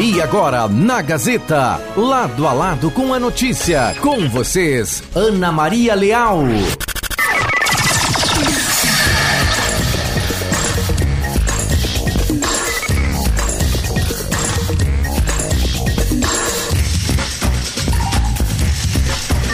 E 0.00 0.22
agora, 0.22 0.68
na 0.68 1.02
Gazeta, 1.02 1.80
lado 1.96 2.46
a 2.46 2.52
lado 2.52 2.90
com 2.90 3.12
a 3.12 3.18
notícia, 3.18 3.94
com 4.00 4.28
vocês, 4.28 5.02
Ana 5.14 5.50
Maria 5.50 5.94
Leal. 5.94 6.38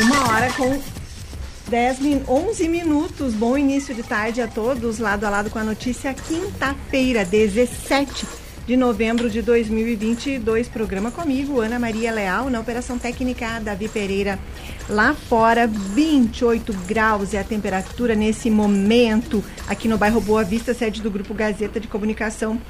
Uma 0.03 0.29
hora 0.33 0.53
com 0.53 0.81
10, 1.69 1.99
min- 2.01 2.23
11 2.29 2.69
minutos. 2.69 3.35
Bom 3.35 3.57
início 3.57 3.95
de 3.95 4.03
tarde 4.03 4.41
a 4.43 4.47
todos, 4.47 4.99
lado 4.99 5.25
a 5.25 5.31
lado 5.31 5.51
com 5.51 5.59
a 5.59 5.65
notícia. 5.65 6.13
Quinta-feira, 6.15 7.25
17 7.25 8.27
de 8.67 8.77
novembro 8.77 9.29
de 9.29 9.43
2022. 9.43 10.69
Programa 10.69 11.11
comigo, 11.11 11.61
Ana 11.61 11.79
Maria 11.79 12.11
Leal, 12.11 12.48
na 12.48 12.61
Operação 12.61 12.98
Técnica 12.98 13.61
Davi 13.61 13.88
Pereira. 13.88 14.38
Lá 14.88 15.15
fora, 15.15 15.66
28 15.66 16.73
graus 16.87 17.35
é 17.35 17.38
a 17.38 17.45
temperatura 17.45 18.15
nesse 18.15 18.51
momento, 18.51 19.45
aqui 19.66 19.88
no 19.88 19.98
bairro 19.98 20.21
Boa 20.21 20.45
Vista, 20.45 20.73
sede 20.73 21.02
do 21.02 21.11
Grupo 21.11 21.35
Gazeta 21.35 21.79
de 21.79 21.88
Comunicação. 21.88 22.61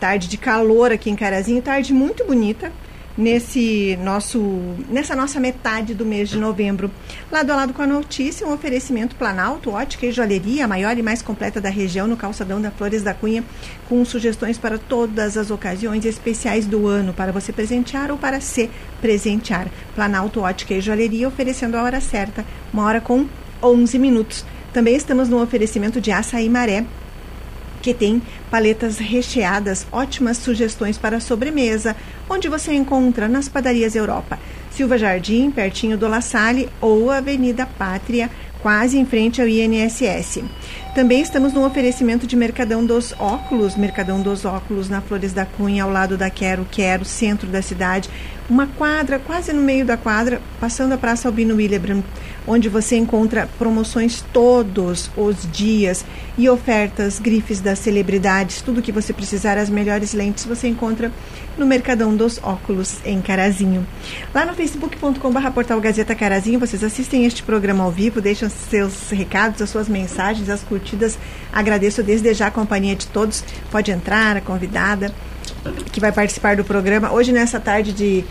Tarde 0.00 0.28
de 0.28 0.36
calor 0.36 0.90
aqui 0.92 1.10
em 1.10 1.16
Carazinho, 1.16 1.62
tarde 1.62 1.92
muito 1.92 2.24
bonita 2.24 2.72
nesse 3.16 3.96
nosso 4.02 4.40
nessa 4.88 5.14
nossa 5.14 5.38
metade 5.38 5.94
do 5.94 6.04
mês 6.04 6.28
de 6.28 6.38
novembro. 6.38 6.90
Lado 7.30 7.50
a 7.52 7.56
lado 7.56 7.72
com 7.72 7.82
a 7.82 7.86
notícia, 7.86 8.46
um 8.46 8.52
oferecimento 8.52 9.16
Planalto, 9.16 9.70
ótica 9.70 10.06
e 10.06 10.12
joalheria, 10.12 10.64
a 10.64 10.68
maior 10.68 10.96
e 10.98 11.02
mais 11.02 11.22
completa 11.22 11.60
da 11.60 11.68
região 11.68 12.06
no 12.06 12.16
calçadão 12.16 12.60
da 12.60 12.70
Flores 12.70 13.02
da 13.02 13.14
Cunha, 13.14 13.44
com 13.88 14.04
sugestões 14.04 14.58
para 14.58 14.78
todas 14.78 15.36
as 15.36 15.50
ocasiões 15.50 16.04
especiais 16.04 16.66
do 16.66 16.86
ano, 16.86 17.14
para 17.14 17.32
você 17.32 17.52
presentear 17.52 18.10
ou 18.10 18.18
para 18.18 18.40
se 18.40 18.68
presentear. 19.00 19.68
Planalto, 19.94 20.40
ótica 20.40 20.74
e 20.74 20.80
joalheria, 20.80 21.28
oferecendo 21.28 21.76
a 21.76 21.82
hora 21.82 22.00
certa, 22.00 22.44
uma 22.72 22.84
hora 22.84 23.00
com 23.00 23.26
11 23.62 23.98
minutos. 23.98 24.44
Também 24.72 24.96
estamos 24.96 25.28
no 25.28 25.40
oferecimento 25.40 26.00
de 26.00 26.10
Açaí 26.10 26.48
Maré, 26.48 26.84
que 27.80 27.94
tem 27.94 28.20
paletas 28.54 28.98
recheadas, 28.98 29.84
ótimas 29.90 30.36
sugestões 30.36 30.96
para 30.96 31.18
sobremesa, 31.18 31.96
onde 32.30 32.48
você 32.48 32.72
encontra 32.72 33.26
nas 33.26 33.48
padarias 33.48 33.96
Europa. 33.96 34.38
Silva 34.70 34.96
Jardim, 34.96 35.50
pertinho 35.50 35.98
do 35.98 36.06
La 36.06 36.20
Salle, 36.20 36.68
ou 36.80 37.10
Avenida 37.10 37.66
Pátria, 37.66 38.30
quase 38.62 38.96
em 38.96 39.04
frente 39.04 39.42
ao 39.42 39.48
INSS. 39.48 40.44
Também 40.94 41.20
estamos 41.20 41.52
no 41.52 41.66
oferecimento 41.66 42.28
de 42.28 42.36
Mercadão 42.36 42.86
dos 42.86 43.12
Óculos, 43.18 43.74
Mercadão 43.74 44.22
dos 44.22 44.44
Óculos 44.44 44.88
na 44.88 45.00
Flores 45.00 45.32
da 45.32 45.44
Cunha, 45.44 45.82
ao 45.82 45.90
lado 45.90 46.16
da 46.16 46.30
Quero 46.30 46.64
Quero, 46.70 47.04
centro 47.04 47.48
da 47.48 47.60
cidade. 47.60 48.08
Uma 48.48 48.66
quadra, 48.66 49.18
quase 49.18 49.54
no 49.54 49.62
meio 49.62 49.86
da 49.86 49.96
quadra, 49.96 50.38
passando 50.60 50.92
a 50.92 50.98
Praça 50.98 51.28
Albino 51.28 51.54
Willebrand, 51.54 52.02
onde 52.46 52.68
você 52.68 52.94
encontra 52.94 53.48
promoções 53.58 54.22
todos 54.34 55.10
os 55.16 55.50
dias 55.50 56.04
e 56.36 56.46
ofertas, 56.46 57.18
grifes 57.18 57.58
das 57.58 57.78
celebridades, 57.78 58.60
tudo 58.60 58.82
que 58.82 58.92
você 58.92 59.14
precisar, 59.14 59.56
as 59.56 59.70
melhores 59.70 60.12
lentes 60.12 60.44
você 60.44 60.68
encontra 60.68 61.10
no 61.56 61.64
Mercadão 61.64 62.14
dos 62.14 62.38
Óculos, 62.42 62.96
em 63.06 63.18
Carazinho. 63.22 63.86
Lá 64.34 64.44
no 64.44 64.52
facebook.com.br 64.52 65.50
portal 65.54 65.80
Gazeta 65.80 66.14
Carazinho, 66.14 66.60
vocês 66.60 66.84
assistem 66.84 67.24
este 67.24 67.42
programa 67.42 67.84
ao 67.84 67.90
vivo, 67.90 68.20
deixam 68.20 68.50
seus 68.50 69.08
recados, 69.08 69.62
as 69.62 69.70
suas 69.70 69.88
mensagens, 69.88 70.50
as 70.50 70.62
curtidas. 70.62 71.18
Agradeço 71.50 72.02
desde 72.02 72.34
já 72.34 72.48
a 72.48 72.50
companhia 72.50 72.94
de 72.94 73.06
todos. 73.06 73.42
Pode 73.70 73.90
entrar, 73.90 74.36
a 74.36 74.42
convidada 74.42 75.14
que 75.92 76.00
vai 76.00 76.12
participar 76.12 76.56
do 76.56 76.64
programa. 76.64 77.12
Hoje, 77.12 77.32
nessa 77.32 77.60
tarde 77.60 77.92
de 77.92 78.24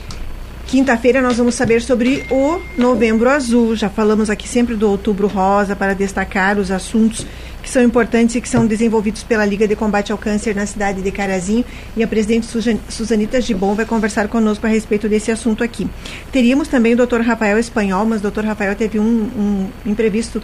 quinta-feira, 0.67 1.21
nós 1.21 1.37
vamos 1.37 1.55
saber 1.55 1.81
sobre 1.81 2.25
o 2.29 2.59
Novembro 2.77 3.29
Azul. 3.29 3.75
Já 3.75 3.89
falamos 3.89 4.29
aqui 4.29 4.47
sempre 4.47 4.75
do 4.75 4.89
Outubro 4.89 5.27
Rosa 5.27 5.75
para 5.75 5.93
destacar 5.93 6.57
os 6.57 6.71
assuntos 6.71 7.25
que 7.61 7.69
são 7.69 7.81
importantes 7.81 8.35
e 8.35 8.41
que 8.41 8.49
são 8.49 8.67
desenvolvidos 8.67 9.23
pela 9.23 9.45
Liga 9.45 9.65
de 9.65 9.75
Combate 9.75 10.11
ao 10.11 10.17
Câncer 10.17 10.53
na 10.53 10.65
cidade 10.65 11.01
de 11.01 11.11
Carazinho. 11.11 11.63
E 11.95 12.03
a 12.03 12.07
presidente 12.07 12.45
Suzanita 12.89 13.39
Gibon 13.39 13.73
vai 13.73 13.85
conversar 13.85 14.27
conosco 14.27 14.65
a 14.65 14.69
respeito 14.69 15.07
desse 15.07 15.31
assunto 15.31 15.63
aqui. 15.63 15.87
Teríamos 16.31 16.67
também 16.67 16.93
o 16.93 16.97
Dr. 16.97 17.21
Rafael 17.21 17.57
Espanhol, 17.57 18.05
mas 18.05 18.23
o 18.23 18.29
Dr. 18.29 18.43
Rafael 18.43 18.75
teve 18.75 18.99
um, 18.99 19.03
um 19.05 19.69
imprevisto 19.85 20.41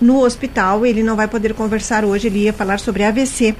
no 0.00 0.22
hospital. 0.22 0.86
Ele 0.86 1.02
não 1.02 1.16
vai 1.16 1.26
poder 1.26 1.54
conversar 1.54 2.04
hoje, 2.04 2.28
ele 2.28 2.44
ia 2.44 2.52
falar 2.52 2.78
sobre 2.78 3.02
AVC. 3.02 3.56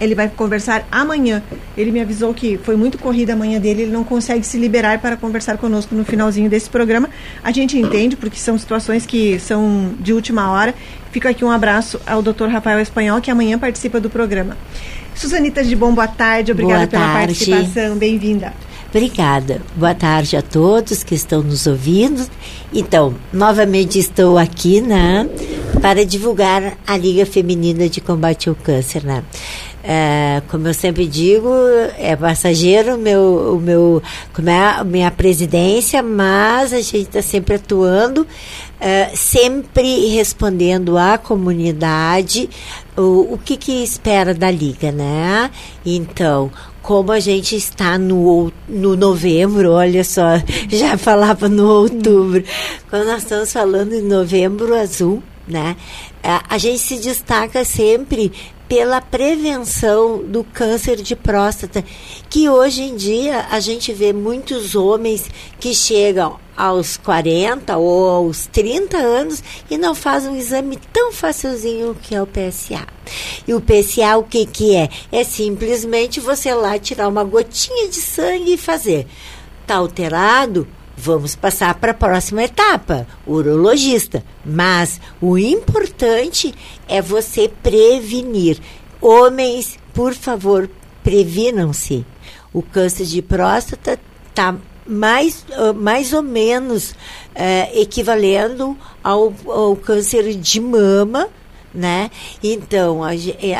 Ele 0.00 0.14
vai 0.14 0.28
conversar 0.28 0.86
amanhã. 0.90 1.42
Ele 1.76 1.90
me 1.90 2.00
avisou 2.00 2.32
que 2.32 2.58
foi 2.58 2.76
muito 2.76 2.98
corrida 2.98 3.34
a 3.34 3.36
manhã 3.36 3.60
dele, 3.60 3.82
ele 3.82 3.92
não 3.92 4.02
consegue 4.02 4.44
se 4.44 4.58
liberar 4.58 4.98
para 5.00 5.16
conversar 5.16 5.58
conosco 5.58 5.94
no 5.94 6.04
finalzinho 6.04 6.48
desse 6.48 6.70
programa. 6.70 7.10
A 7.44 7.52
gente 7.52 7.78
entende, 7.78 8.16
porque 8.16 8.38
são 8.38 8.56
situações 8.58 9.04
que 9.04 9.38
são 9.38 9.94
de 10.00 10.12
última 10.12 10.50
hora. 10.50 10.74
Fica 11.12 11.28
aqui 11.30 11.44
um 11.44 11.50
abraço 11.50 12.00
ao 12.06 12.22
Dr. 12.22 12.46
Rafael 12.50 12.80
Espanhol, 12.80 13.20
que 13.20 13.30
amanhã 13.30 13.58
participa 13.58 14.00
do 14.00 14.08
programa. 14.08 14.56
Suzanita 15.14 15.62
de 15.62 15.76
Bom, 15.76 15.94
boa 15.94 16.08
tarde. 16.08 16.52
Obrigada 16.52 16.86
Boa 16.86 16.88
pela 16.88 17.02
tarde. 17.02 17.26
participação. 17.26 17.96
Bem-vinda. 17.96 18.52
Obrigada. 18.88 19.62
Boa 19.76 19.94
tarde 19.94 20.36
a 20.36 20.42
todos 20.42 21.04
que 21.04 21.14
estão 21.14 21.42
nos 21.42 21.66
ouvindo. 21.66 22.26
Então, 22.72 23.14
novamente 23.32 23.98
estou 23.98 24.36
aqui, 24.36 24.80
né, 24.80 25.28
para 25.80 26.04
divulgar 26.04 26.76
a 26.84 26.96
Liga 26.96 27.24
Feminina 27.24 27.88
de 27.88 28.00
Combate 28.00 28.48
ao 28.48 28.54
Câncer, 28.54 29.04
né. 29.04 29.22
É, 29.82 30.42
como 30.48 30.68
eu 30.68 30.74
sempre 30.74 31.06
digo, 31.06 31.48
é 31.96 32.14
passageiro 32.14 32.98
meu, 32.98 33.54
o 33.54 33.60
meu, 33.60 34.02
como 34.34 34.50
é 34.50 34.58
a 34.58 34.84
minha 34.84 35.10
presidência, 35.10 36.02
mas 36.02 36.74
a 36.74 36.82
gente 36.82 36.98
está 36.98 37.22
sempre 37.22 37.54
atuando, 37.54 38.26
é, 38.78 39.10
sempre 39.14 40.08
respondendo 40.08 40.98
à 40.98 41.16
comunidade 41.16 42.50
o, 42.94 43.34
o 43.34 43.38
que, 43.38 43.56
que 43.56 43.82
espera 43.82 44.34
da 44.34 44.50
Liga, 44.50 44.92
né? 44.92 45.50
Então, 45.84 46.50
como 46.82 47.10
a 47.10 47.20
gente 47.20 47.56
está 47.56 47.96
no, 47.96 48.52
no 48.68 48.96
novembro, 48.96 49.72
olha 49.72 50.04
só, 50.04 50.42
já 50.68 50.98
falava 50.98 51.48
no 51.48 51.66
outubro, 51.66 52.44
quando 52.90 53.06
nós 53.06 53.22
estamos 53.22 53.50
falando 53.50 53.94
em 53.94 54.02
novembro 54.02 54.74
azul, 54.74 55.22
né? 55.48 55.74
A, 56.22 56.54
a 56.54 56.58
gente 56.58 56.80
se 56.80 56.98
destaca 56.98 57.64
sempre 57.64 58.30
pela 58.70 59.00
prevenção 59.00 60.22
do 60.22 60.44
câncer 60.44 61.02
de 61.02 61.16
próstata, 61.16 61.84
que 62.28 62.48
hoje 62.48 62.82
em 62.82 62.94
dia 62.94 63.48
a 63.50 63.58
gente 63.58 63.92
vê 63.92 64.12
muitos 64.12 64.76
homens 64.76 65.28
que 65.58 65.74
chegam 65.74 66.38
aos 66.56 66.96
40 66.96 67.76
ou 67.76 68.08
aos 68.08 68.46
30 68.46 68.96
anos 68.96 69.42
e 69.68 69.76
não 69.76 69.92
fazem 69.92 70.30
um 70.30 70.36
exame 70.36 70.78
tão 70.92 71.10
facilzinho 71.10 71.96
que 72.00 72.14
é 72.14 72.22
o 72.22 72.28
PSA. 72.28 72.86
E 73.44 73.52
o 73.54 73.60
PSA 73.60 74.16
o 74.16 74.22
que 74.22 74.46
que 74.46 74.76
é? 74.76 74.88
É 75.10 75.24
simplesmente 75.24 76.20
você 76.20 76.54
lá 76.54 76.78
tirar 76.78 77.08
uma 77.08 77.24
gotinha 77.24 77.88
de 77.88 77.96
sangue 77.96 78.52
e 78.52 78.56
fazer. 78.56 79.04
Tá 79.66 79.78
alterado? 79.78 80.68
Vamos 81.02 81.34
passar 81.34 81.76
para 81.76 81.92
a 81.92 81.94
próxima 81.94 82.44
etapa, 82.44 83.06
urologista. 83.26 84.22
Mas 84.44 85.00
o 85.18 85.38
importante 85.38 86.54
é 86.86 87.00
você 87.00 87.50
prevenir. 87.62 88.60
Homens, 89.00 89.78
por 89.94 90.12
favor, 90.12 90.68
previnam-se. 91.02 92.04
O 92.52 92.60
câncer 92.60 93.06
de 93.06 93.22
próstata 93.22 93.98
está 94.28 94.54
mais, 94.86 95.46
uh, 95.56 95.72
mais 95.72 96.12
ou 96.12 96.20
menos 96.20 96.90
uh, 96.90 96.94
equivalendo 97.80 98.76
ao, 99.02 99.32
ao 99.46 99.74
câncer 99.76 100.34
de 100.34 100.60
mama, 100.60 101.28
né? 101.72 102.10
Então, 102.42 103.02
a, 103.02 103.12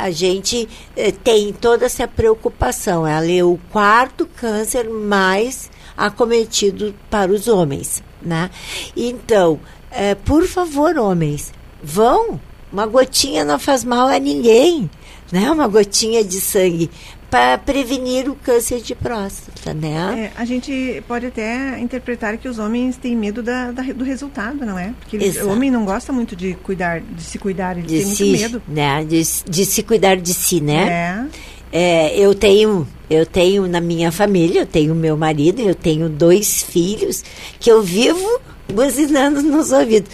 a 0.02 0.10
gente 0.10 0.68
eh, 0.94 1.12
tem 1.12 1.52
toda 1.52 1.86
essa 1.86 2.06
preocupação. 2.06 3.06
Ela 3.06 3.30
é 3.30 3.42
o 3.44 3.58
quarto 3.70 4.26
câncer 4.26 4.91
mais 4.91 5.70
acometido 6.06 6.94
para 7.10 7.30
os 7.32 7.47
homens, 7.48 8.02
né? 8.22 8.50
Então, 8.97 9.60
eh, 9.91 10.14
por 10.14 10.47
favor, 10.47 10.97
homens, 10.98 11.52
vão. 11.82 12.41
Uma 12.72 12.86
gotinha 12.86 13.44
não 13.44 13.58
faz 13.58 13.82
mal 13.84 14.06
a 14.08 14.18
ninguém, 14.18 14.88
né? 15.32 15.50
Uma 15.50 15.66
gotinha 15.66 16.22
de 16.24 16.41
sangue 16.41 16.88
para 17.28 17.58
prevenir 17.58 18.28
o 18.28 18.34
câncer 18.34 18.80
de 18.80 18.94
próstata, 18.94 19.72
né? 19.74 20.30
É, 20.36 20.41
a 20.41 20.44
gente 20.44 21.02
pode 21.06 21.26
até 21.26 21.78
interpretar 21.80 22.36
que 22.38 22.48
os 22.48 22.58
homens 22.58 22.96
têm 22.96 23.16
medo 23.16 23.41
da, 23.42 23.70
da- 23.72 23.82
do 23.92 24.04
resultado, 24.04 24.64
não 24.66 24.78
é? 24.78 24.92
Porque 25.00 25.16
eles- 25.16 25.41
o 25.41 25.48
homem 25.48 25.70
não 25.70 25.84
gosta 25.84 26.12
muito 26.12 26.34
de 26.36 26.54
cuidar, 26.54 27.00
de 27.00 27.22
se 27.22 27.38
cuidar, 27.38 27.76
ele 27.76 27.86
De 27.86 27.96
tem 27.98 28.04
muito 28.06 28.16
si, 28.16 28.32
medo. 28.32 28.62
né? 28.66 29.04
De, 29.04 29.20
de 29.48 29.64
se 29.66 29.82
cuidar 29.82 30.16
de 30.16 30.32
si, 30.34 30.60
né? 30.60 30.88
É. 30.88 31.26
É, 31.72 32.16
eu 32.18 32.34
tenho, 32.34 32.86
eu 33.08 33.24
tenho 33.24 33.66
na 33.68 33.80
minha 33.80 34.10
família, 34.10 34.62
eu 34.62 34.66
tenho 34.66 34.94
meu 34.94 35.16
marido, 35.16 35.60
eu 35.60 35.74
tenho 35.74 36.08
dois 36.08 36.62
filhos 36.62 37.24
que 37.58 37.70
eu 37.70 37.82
vivo 37.82 38.40
buzinando 38.72 39.42
nos 39.42 39.72
ouvidos. 39.72 40.10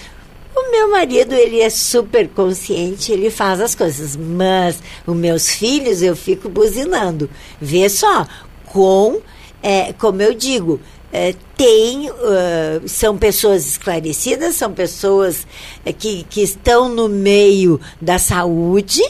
O 0.54 0.70
meu 0.70 0.90
marido, 0.90 1.34
ele 1.34 1.60
é 1.60 1.68
super 1.68 2.28
consciente, 2.28 3.12
ele 3.12 3.30
faz 3.30 3.60
as 3.60 3.74
coisas, 3.74 4.16
mas 4.16 4.82
os 5.06 5.14
meus 5.14 5.50
filhos 5.50 6.02
eu 6.02 6.16
fico 6.16 6.48
buzinando. 6.48 7.28
Vê 7.60 7.88
só, 7.88 8.26
com 8.64 9.20
é, 9.62 9.92
como 9.94 10.22
eu 10.22 10.32
digo, 10.32 10.80
é, 11.12 11.34
tem, 11.56 12.10
uh, 12.10 12.86
são 12.86 13.16
pessoas 13.16 13.66
esclarecidas, 13.66 14.54
são 14.54 14.72
pessoas 14.72 15.46
é, 15.84 15.92
que, 15.92 16.24
que 16.28 16.42
estão 16.42 16.88
no 16.88 17.08
meio 17.08 17.80
da 18.00 18.18
saúde, 18.18 19.02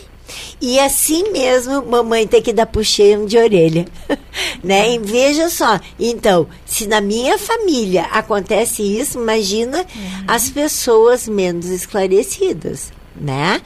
e 0.60 0.78
assim 0.80 1.30
mesmo, 1.30 1.84
mamãe 1.84 2.26
tem 2.26 2.42
que 2.42 2.52
dar 2.52 2.66
puxão 2.66 3.26
de 3.26 3.38
orelha. 3.38 3.86
né? 4.62 4.94
E 4.94 4.98
veja 4.98 5.48
só, 5.48 5.78
então, 5.98 6.46
se 6.64 6.86
na 6.86 7.00
minha 7.00 7.38
família 7.38 8.04
acontece 8.04 8.82
isso, 8.82 9.18
imagina 9.18 9.78
uhum. 9.78 10.24
as 10.26 10.50
pessoas 10.50 11.28
menos 11.28 11.66
esclarecidas, 11.66 12.92
né? 13.14 13.60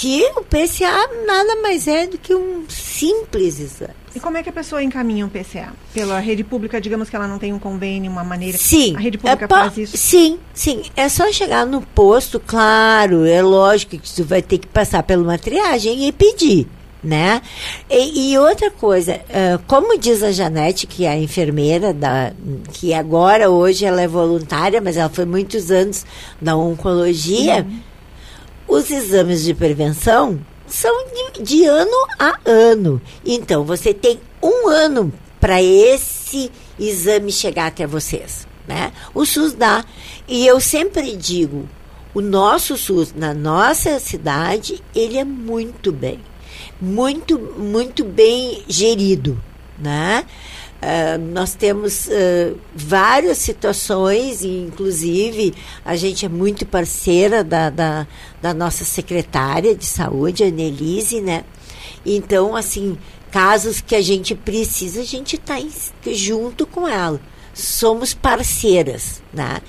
Que 0.00 0.24
o 0.34 0.42
PCA 0.42 1.10
nada 1.26 1.56
mais 1.56 1.86
é 1.86 2.06
do 2.06 2.16
que 2.16 2.34
um 2.34 2.64
simples 2.70 3.60
exame. 3.60 3.92
E 4.14 4.18
como 4.18 4.38
é 4.38 4.42
que 4.42 4.48
a 4.48 4.52
pessoa 4.52 4.82
encaminha 4.82 5.26
um 5.26 5.28
PCA? 5.28 5.74
Pela 5.92 6.18
rede 6.18 6.42
pública, 6.42 6.80
digamos 6.80 7.10
que 7.10 7.16
ela 7.16 7.28
não 7.28 7.38
tem 7.38 7.52
um 7.52 7.58
convênio, 7.58 8.10
uma 8.10 8.24
maneira. 8.24 8.56
Sim. 8.56 8.96
A 8.96 8.98
rede 8.98 9.18
pública 9.18 9.44
é 9.44 9.46
faz 9.46 9.76
isso? 9.76 9.98
Sim, 9.98 10.38
sim. 10.54 10.84
É 10.96 11.06
só 11.10 11.30
chegar 11.30 11.66
no 11.66 11.82
posto, 11.82 12.40
claro, 12.40 13.26
é 13.26 13.42
lógico 13.42 13.98
que 13.98 14.08
você 14.08 14.22
vai 14.22 14.40
ter 14.40 14.56
que 14.56 14.68
passar 14.68 15.02
pela 15.02 15.22
uma 15.22 15.38
triagem 15.38 16.08
e 16.08 16.12
pedir. 16.12 16.66
Né? 17.04 17.42
E, 17.90 18.32
e 18.32 18.38
outra 18.38 18.70
coisa, 18.70 19.16
uh, 19.16 19.62
como 19.66 19.98
diz 19.98 20.22
a 20.22 20.32
Janete, 20.32 20.86
que 20.86 21.04
é 21.04 21.10
a 21.10 21.18
enfermeira, 21.18 21.92
da, 21.92 22.32
que 22.72 22.94
agora, 22.94 23.50
hoje, 23.50 23.84
ela 23.84 24.00
é 24.00 24.08
voluntária, 24.08 24.80
mas 24.80 24.96
ela 24.96 25.10
foi 25.10 25.26
muitos 25.26 25.70
anos 25.70 26.06
na 26.40 26.56
oncologia, 26.56 27.66
uhum. 27.66 27.89
Os 28.70 28.90
exames 28.90 29.42
de 29.42 29.52
prevenção 29.52 30.40
são 30.66 30.94
de, 31.08 31.42
de 31.42 31.64
ano 31.64 32.06
a 32.16 32.38
ano. 32.44 33.02
Então, 33.26 33.64
você 33.64 33.92
tem 33.92 34.20
um 34.40 34.68
ano 34.68 35.12
para 35.40 35.60
esse 35.60 36.50
exame 36.78 37.32
chegar 37.32 37.66
até 37.66 37.86
vocês. 37.86 38.46
Né? 38.68 38.92
O 39.12 39.26
SUS 39.26 39.54
dá. 39.54 39.84
E 40.28 40.46
eu 40.46 40.60
sempre 40.60 41.16
digo, 41.16 41.68
o 42.14 42.20
nosso 42.20 42.76
SUS 42.76 43.12
na 43.12 43.34
nossa 43.34 43.98
cidade, 43.98 44.80
ele 44.94 45.18
é 45.18 45.24
muito 45.24 45.90
bem. 45.90 46.20
Muito, 46.80 47.38
muito 47.38 48.04
bem 48.04 48.62
gerido. 48.68 49.42
Né? 49.76 50.24
Uh, 50.80 51.18
nós 51.32 51.54
temos 51.54 52.06
uh, 52.06 52.58
várias 52.74 53.36
situações, 53.36 54.42
e 54.42 54.48
inclusive 54.48 55.52
a 55.84 55.94
gente 55.94 56.24
é 56.24 56.28
muito 56.28 56.64
parceira 56.64 57.44
da, 57.44 57.68
da, 57.68 58.06
da 58.40 58.54
nossa 58.54 58.82
secretária 58.82 59.74
de 59.76 59.84
saúde, 59.84 60.42
a 60.42 60.46
Annelise, 60.46 61.20
né? 61.20 61.44
Então, 62.04 62.56
assim, 62.56 62.96
casos 63.30 63.82
que 63.82 63.94
a 63.94 64.00
gente 64.00 64.34
precisa, 64.34 65.02
a 65.02 65.04
gente 65.04 65.36
está 65.36 65.56
junto 66.10 66.66
com 66.66 66.88
ela. 66.88 67.20
Somos 67.52 68.14
parceiras, 68.14 69.22
né? 69.34 69.60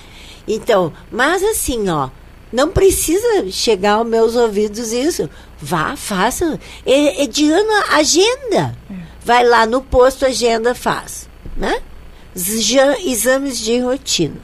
Então, 0.47 0.93
mas 1.11 1.43
assim, 1.43 1.89
ó, 1.89 2.09
não 2.53 2.69
precisa 2.69 3.49
chegar 3.51 3.93
aos 3.95 4.07
meus 4.07 4.35
ouvidos 4.35 4.93
isso. 4.93 5.29
Vá, 5.59 5.95
faça. 5.97 6.59
É, 6.85 7.23
é 7.23 7.27
de 7.27 7.49
ano 7.49 7.71
agenda. 7.91 8.77
É 8.89 9.10
vai 9.23 9.45
lá 9.45 9.65
no 9.65 9.81
posto, 9.81 10.25
agenda, 10.25 10.73
faz. 10.73 11.29
Né? 11.55 11.81
Exames 13.05 13.59
de 13.59 13.79
rotina. 13.79 14.41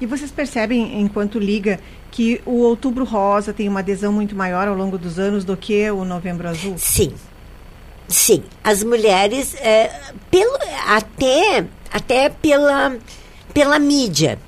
E 0.00 0.06
vocês 0.06 0.30
percebem, 0.30 1.00
enquanto 1.00 1.38
liga, 1.38 1.80
que 2.10 2.40
o 2.44 2.58
outubro 2.58 3.04
rosa 3.04 3.52
tem 3.52 3.68
uma 3.68 3.80
adesão 3.80 4.12
muito 4.12 4.36
maior 4.36 4.68
ao 4.68 4.74
longo 4.74 4.98
dos 4.98 5.18
anos 5.18 5.44
do 5.44 5.56
que 5.56 5.90
o 5.90 6.04
novembro 6.04 6.48
azul? 6.48 6.74
Sim. 6.76 7.12
Sim. 8.06 8.42
As 8.62 8.82
mulheres, 8.82 9.54
é, 9.56 9.90
pelo, 10.30 10.56
até, 10.86 11.66
até 11.92 12.28
pela, 12.28 12.96
pela 13.52 13.78
mídia, 13.78 14.38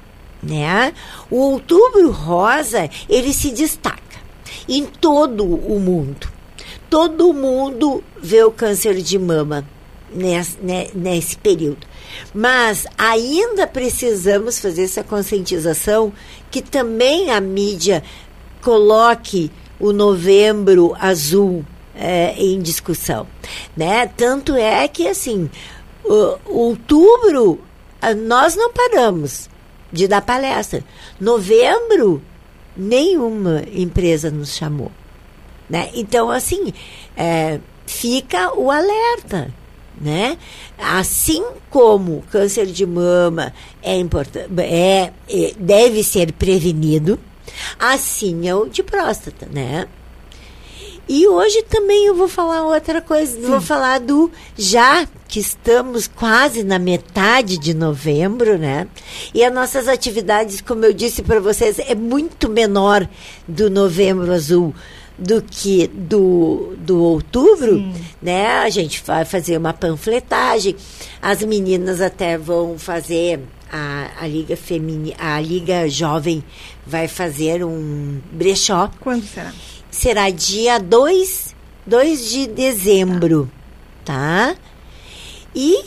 né? 0.43 0.93
O 1.31 1.37
outubro 1.37 2.11
rosa, 2.11 2.89
ele 3.09 3.33
se 3.33 3.51
destaca 3.51 4.01
em 4.69 4.85
todo 4.85 5.45
o 5.45 5.79
mundo 5.79 6.40
todo 6.91 7.33
mundo 7.33 8.03
vê 8.21 8.43
o 8.43 8.51
câncer 8.51 8.97
de 8.97 9.19
mama 9.19 9.67
nesse, 10.13 10.59
nesse 10.93 11.37
período. 11.37 11.87
Mas 12.35 12.87
ainda 12.99 13.67
precisamos 13.67 14.59
fazer 14.59 14.85
essa 14.85 15.05
conscientização 15.05 16.13
que 16.51 16.61
também 16.61 17.31
a 17.31 17.41
mídia 17.41 18.03
coloque 18.61 19.51
o 19.79 19.93
novembro 19.93 20.95
azul 20.99 21.65
é, 21.95 22.35
em 22.37 22.61
discussão, 22.61 23.27
né? 23.77 24.07
Tanto 24.07 24.55
é 24.55 24.87
que 24.89 25.07
assim, 25.07 25.49
outubro 26.45 27.61
nós 28.27 28.57
não 28.57 28.73
paramos 28.73 29.49
de 29.93 30.09
dar 30.09 30.23
palestra. 30.23 30.85
Novembro 31.21 32.23
nenhuma 32.77 33.63
empresa 33.73 34.31
nos 34.31 34.55
chamou. 34.55 34.91
Né? 35.71 35.89
Então, 35.95 36.29
assim, 36.29 36.73
é, 37.17 37.61
fica 37.87 38.53
o 38.59 38.71
alerta. 38.71 39.55
Né? 40.01 40.39
Assim 40.79 41.45
como 41.69 42.25
câncer 42.33 42.67
de 42.67 42.87
mama 42.87 43.53
é 43.83 43.99
importante, 43.99 44.49
é, 44.63 45.13
é, 45.29 45.55
deve 45.59 46.03
ser 46.03 46.33
prevenido, 46.33 47.21
assim 47.79 48.49
é 48.49 48.55
o 48.55 48.67
de 48.67 48.83
próstata, 48.83 49.47
né? 49.53 49.87
E 51.07 51.29
hoje 51.29 51.63
também 51.65 52.07
eu 52.07 52.15
vou 52.15 52.29
falar 52.29 52.65
outra 52.65 53.03
coisa, 53.03 53.33
Sim. 53.33 53.47
vou 53.47 53.61
falar 53.61 54.01
do 54.01 54.31
já 54.57 55.07
que 55.29 55.41
estamos 55.41 56.07
quase 56.07 56.65
na 56.65 56.79
metade 56.79 57.59
de 57.59 57.75
novembro, 57.75 58.57
né? 58.57 58.89
E 59.35 59.45
as 59.45 59.53
nossas 59.53 59.87
atividades, 59.87 60.63
como 60.63 60.85
eu 60.85 60.95
disse 60.95 61.21
para 61.21 61.41
vocês, 61.41 61.79
é 61.79 61.95
muito 61.95 62.49
menor 62.49 63.07
do 63.47 63.69
novembro 63.69 64.33
azul 64.33 64.73
do 65.21 65.43
que 65.43 65.87
do, 65.87 66.75
do 66.79 66.99
outubro, 66.99 67.77
Sim. 67.77 67.95
né? 68.23 68.47
A 68.61 68.71
gente 68.71 69.03
vai 69.05 69.25
fazer 69.27 69.59
uma 69.59 69.75
panfletagem. 69.75 70.75
As 71.21 71.43
meninas 71.43 72.01
até 72.01 72.39
vão 72.39 72.79
fazer 72.79 73.41
a, 73.71 74.11
a 74.19 74.27
Liga 74.27 74.57
Feminina, 74.57 75.15
a 75.19 75.39
Liga 75.39 75.89
Jovem 75.89 76.43
vai 76.87 77.07
fazer 77.07 77.63
um 77.63 78.19
brechó. 78.33 78.91
Quando 78.99 79.25
será? 79.25 79.53
Será 79.91 80.31
dia 80.31 80.79
2, 80.79 81.55
2 81.87 82.31
de 82.31 82.47
dezembro, 82.47 83.51
tá. 84.05 84.55
tá? 84.55 84.61
E 85.55 85.85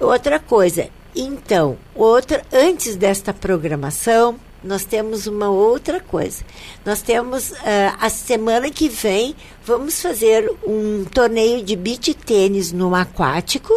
outra 0.00 0.40
coisa, 0.40 0.88
então, 1.14 1.78
outra 1.94 2.42
antes 2.52 2.96
desta 2.96 3.32
programação, 3.32 4.40
nós 4.64 4.84
temos 4.84 5.26
uma 5.26 5.50
outra 5.50 6.00
coisa. 6.00 6.42
Nós 6.84 7.02
temos 7.02 7.50
uh, 7.50 7.56
a 8.00 8.08
semana 8.08 8.70
que 8.70 8.88
vem 8.88 9.36
vamos 9.64 10.00
fazer 10.00 10.50
um 10.66 11.04
torneio 11.04 11.62
de 11.62 11.76
beach 11.76 12.14
tênis 12.14 12.72
no 12.72 12.94
aquático, 12.94 13.72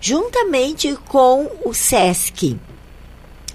juntamente 0.00 0.96
com 1.08 1.50
o 1.64 1.72
SESC, 1.72 2.56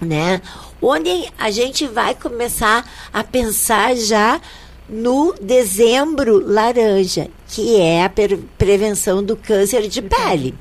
né? 0.02 0.42
Onde 0.82 1.32
a 1.38 1.50
gente 1.50 1.88
vai 1.88 2.14
começar 2.16 2.90
a 3.14 3.24
pensar 3.24 3.96
já 3.96 4.42
no 4.90 5.34
dezembro 5.42 6.46
laranja, 6.46 7.30
que 7.48 7.80
é 7.80 8.04
a 8.04 8.12
prevenção 8.58 9.24
do 9.24 9.38
câncer 9.38 9.88
de 9.88 10.02
pele. 10.02 10.54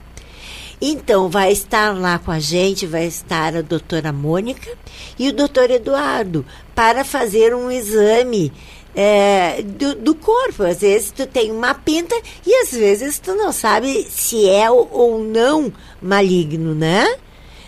Então, 0.84 1.28
vai 1.28 1.52
estar 1.52 1.96
lá 1.96 2.18
com 2.18 2.32
a 2.32 2.40
gente, 2.40 2.88
vai 2.88 3.04
estar 3.04 3.54
a 3.54 3.62
doutora 3.62 4.12
Mônica 4.12 4.68
e 5.16 5.28
o 5.28 5.32
doutor 5.32 5.70
Eduardo 5.70 6.44
para 6.74 7.04
fazer 7.04 7.54
um 7.54 7.70
exame 7.70 8.52
é, 8.92 9.62
do, 9.62 9.94
do, 9.94 10.12
corpo. 10.16 10.64
Às 10.64 10.80
vezes 10.80 11.12
tu 11.12 11.24
tem 11.24 11.52
uma 11.52 11.72
pinta 11.72 12.20
e 12.44 12.52
às 12.62 12.72
vezes 12.72 13.20
tu 13.20 13.32
não 13.36 13.52
sabe 13.52 14.02
se 14.10 14.50
é 14.50 14.68
ou 14.68 15.20
não 15.22 15.72
maligno, 16.02 16.74
né? 16.74 17.16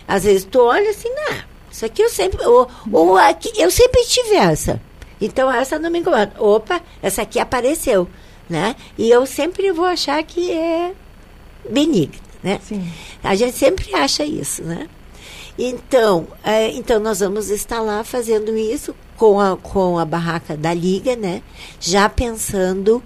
Às 0.05 0.25
vezes 0.25 0.43
tu 0.43 0.59
olha 0.59 0.89
assim, 0.89 1.07
não, 1.07 1.37
isso 1.71 1.85
aqui 1.85 2.01
eu 2.01 2.09
sempre. 2.09 2.45
Ou, 2.45 2.69
ou 2.91 3.15
aqui, 3.17 3.49
eu 3.55 3.71
sempre 3.71 4.03
tive 4.03 4.35
essa. 4.35 4.81
Então 5.21 5.49
essa 5.49 5.79
não 5.79 5.89
me 5.89 5.99
incomoda. 5.99 6.33
Opa, 6.37 6.81
essa 7.01 7.21
aqui 7.21 7.39
apareceu, 7.39 8.09
né? 8.49 8.75
E 8.97 9.09
eu 9.09 9.25
sempre 9.25 9.71
vou 9.71 9.85
achar 9.85 10.21
que 10.21 10.51
é 10.51 10.91
benigna 11.69 12.24
né? 12.45 12.59
Sim. 12.63 12.87
A 13.23 13.35
gente 13.35 13.57
sempre 13.57 13.93
acha 13.95 14.23
isso, 14.23 14.63
né? 14.63 14.87
Então, 15.57 16.27
é, 16.43 16.69
então 16.71 16.99
nós 16.99 17.19
vamos 17.19 17.49
estar 17.49 17.81
lá 17.81 18.03
fazendo 18.03 18.55
isso 18.55 18.93
com 19.17 19.39
a, 19.39 19.57
com 19.57 19.97
a 19.97 20.05
barraca 20.05 20.55
da 20.55 20.73
Liga, 20.73 21.15
né? 21.15 21.41
Já 21.79 22.07
pensando 22.07 23.01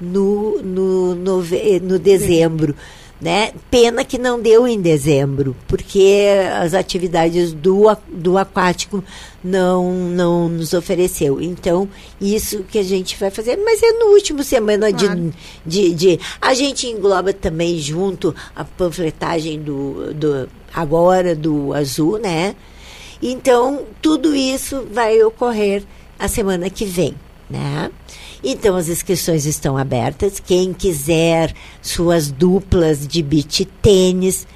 no, 0.00 0.60
no, 0.60 1.14
no, 1.14 1.42
no 1.82 1.98
dezembro. 1.98 2.74
Né? 3.20 3.52
Pena 3.70 4.02
que 4.02 4.16
não 4.16 4.40
deu 4.40 4.66
em 4.66 4.80
dezembro, 4.80 5.54
porque 5.68 6.26
as 6.58 6.72
atividades 6.72 7.52
do, 7.52 7.84
do 8.08 8.38
aquático 8.38 9.04
não, 9.44 9.92
não 9.92 10.48
nos 10.48 10.72
ofereceu. 10.72 11.38
Então, 11.38 11.86
isso 12.18 12.64
que 12.64 12.78
a 12.78 12.82
gente 12.82 13.18
vai 13.18 13.30
fazer, 13.30 13.58
mas 13.58 13.82
é 13.82 13.92
no 13.92 14.06
último 14.12 14.42
semana 14.42 14.90
claro. 14.90 15.32
de, 15.66 15.90
de, 15.90 15.94
de, 16.16 16.20
A 16.40 16.54
gente 16.54 16.86
engloba 16.86 17.32
também 17.34 17.78
junto 17.78 18.34
a 18.56 18.64
panfletagem 18.64 19.60
do, 19.60 20.14
do 20.14 20.48
agora 20.72 21.34
do 21.34 21.74
azul, 21.74 22.18
né? 22.18 22.54
Então, 23.22 23.84
tudo 24.00 24.34
isso 24.34 24.86
vai 24.90 25.22
ocorrer 25.22 25.82
a 26.18 26.26
semana 26.26 26.70
que 26.70 26.84
vem, 26.84 27.14
né? 27.50 27.90
Então 28.42 28.76
as 28.76 28.88
inscrições 28.88 29.44
estão 29.44 29.76
abertas. 29.76 30.40
Quem 30.40 30.72
quiser 30.72 31.52
suas 31.82 32.30
duplas 32.30 33.06
de 33.06 33.22
beach 33.22 33.64
tênis 33.82 34.46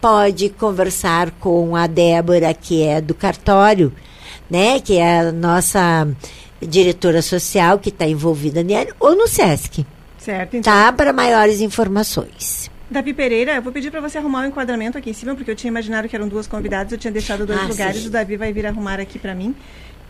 pode 0.00 0.48
conversar 0.50 1.30
com 1.32 1.74
a 1.74 1.86
Débora, 1.86 2.54
que 2.54 2.82
é 2.82 3.00
do 3.00 3.14
cartório, 3.14 3.92
né? 4.50 4.78
Que 4.80 4.98
é 4.98 5.20
a 5.20 5.32
nossa 5.32 6.08
diretora 6.60 7.20
social 7.20 7.78
que 7.78 7.88
está 7.88 8.06
envolvida 8.06 8.62
nele, 8.62 8.92
ou 9.00 9.14
no 9.16 9.26
SESC. 9.26 9.84
Certo. 10.18 10.56
Então. 10.56 10.72
Tá 10.72 10.92
para 10.92 11.12
maiores 11.12 11.60
informações. 11.60 12.70
Davi 12.90 13.12
Pereira, 13.12 13.56
eu 13.56 13.62
vou 13.62 13.72
pedir 13.72 13.90
para 13.90 14.00
você 14.00 14.18
arrumar 14.18 14.40
o 14.40 14.42
um 14.42 14.46
enquadramento 14.46 14.96
aqui 14.96 15.10
em 15.10 15.14
cima, 15.14 15.34
porque 15.34 15.50
eu 15.50 15.56
tinha 15.56 15.70
imaginado 15.70 16.08
que 16.08 16.14
eram 16.14 16.28
duas 16.28 16.46
convidadas, 16.46 16.92
eu 16.92 16.98
tinha 16.98 17.10
deixado 17.10 17.44
dois 17.46 17.58
ah, 17.58 17.66
lugares, 17.66 18.02
sim. 18.02 18.08
o 18.08 18.10
Davi 18.10 18.36
vai 18.36 18.52
vir 18.52 18.66
arrumar 18.66 19.00
aqui 19.00 19.18
para 19.18 19.34
mim. 19.34 19.54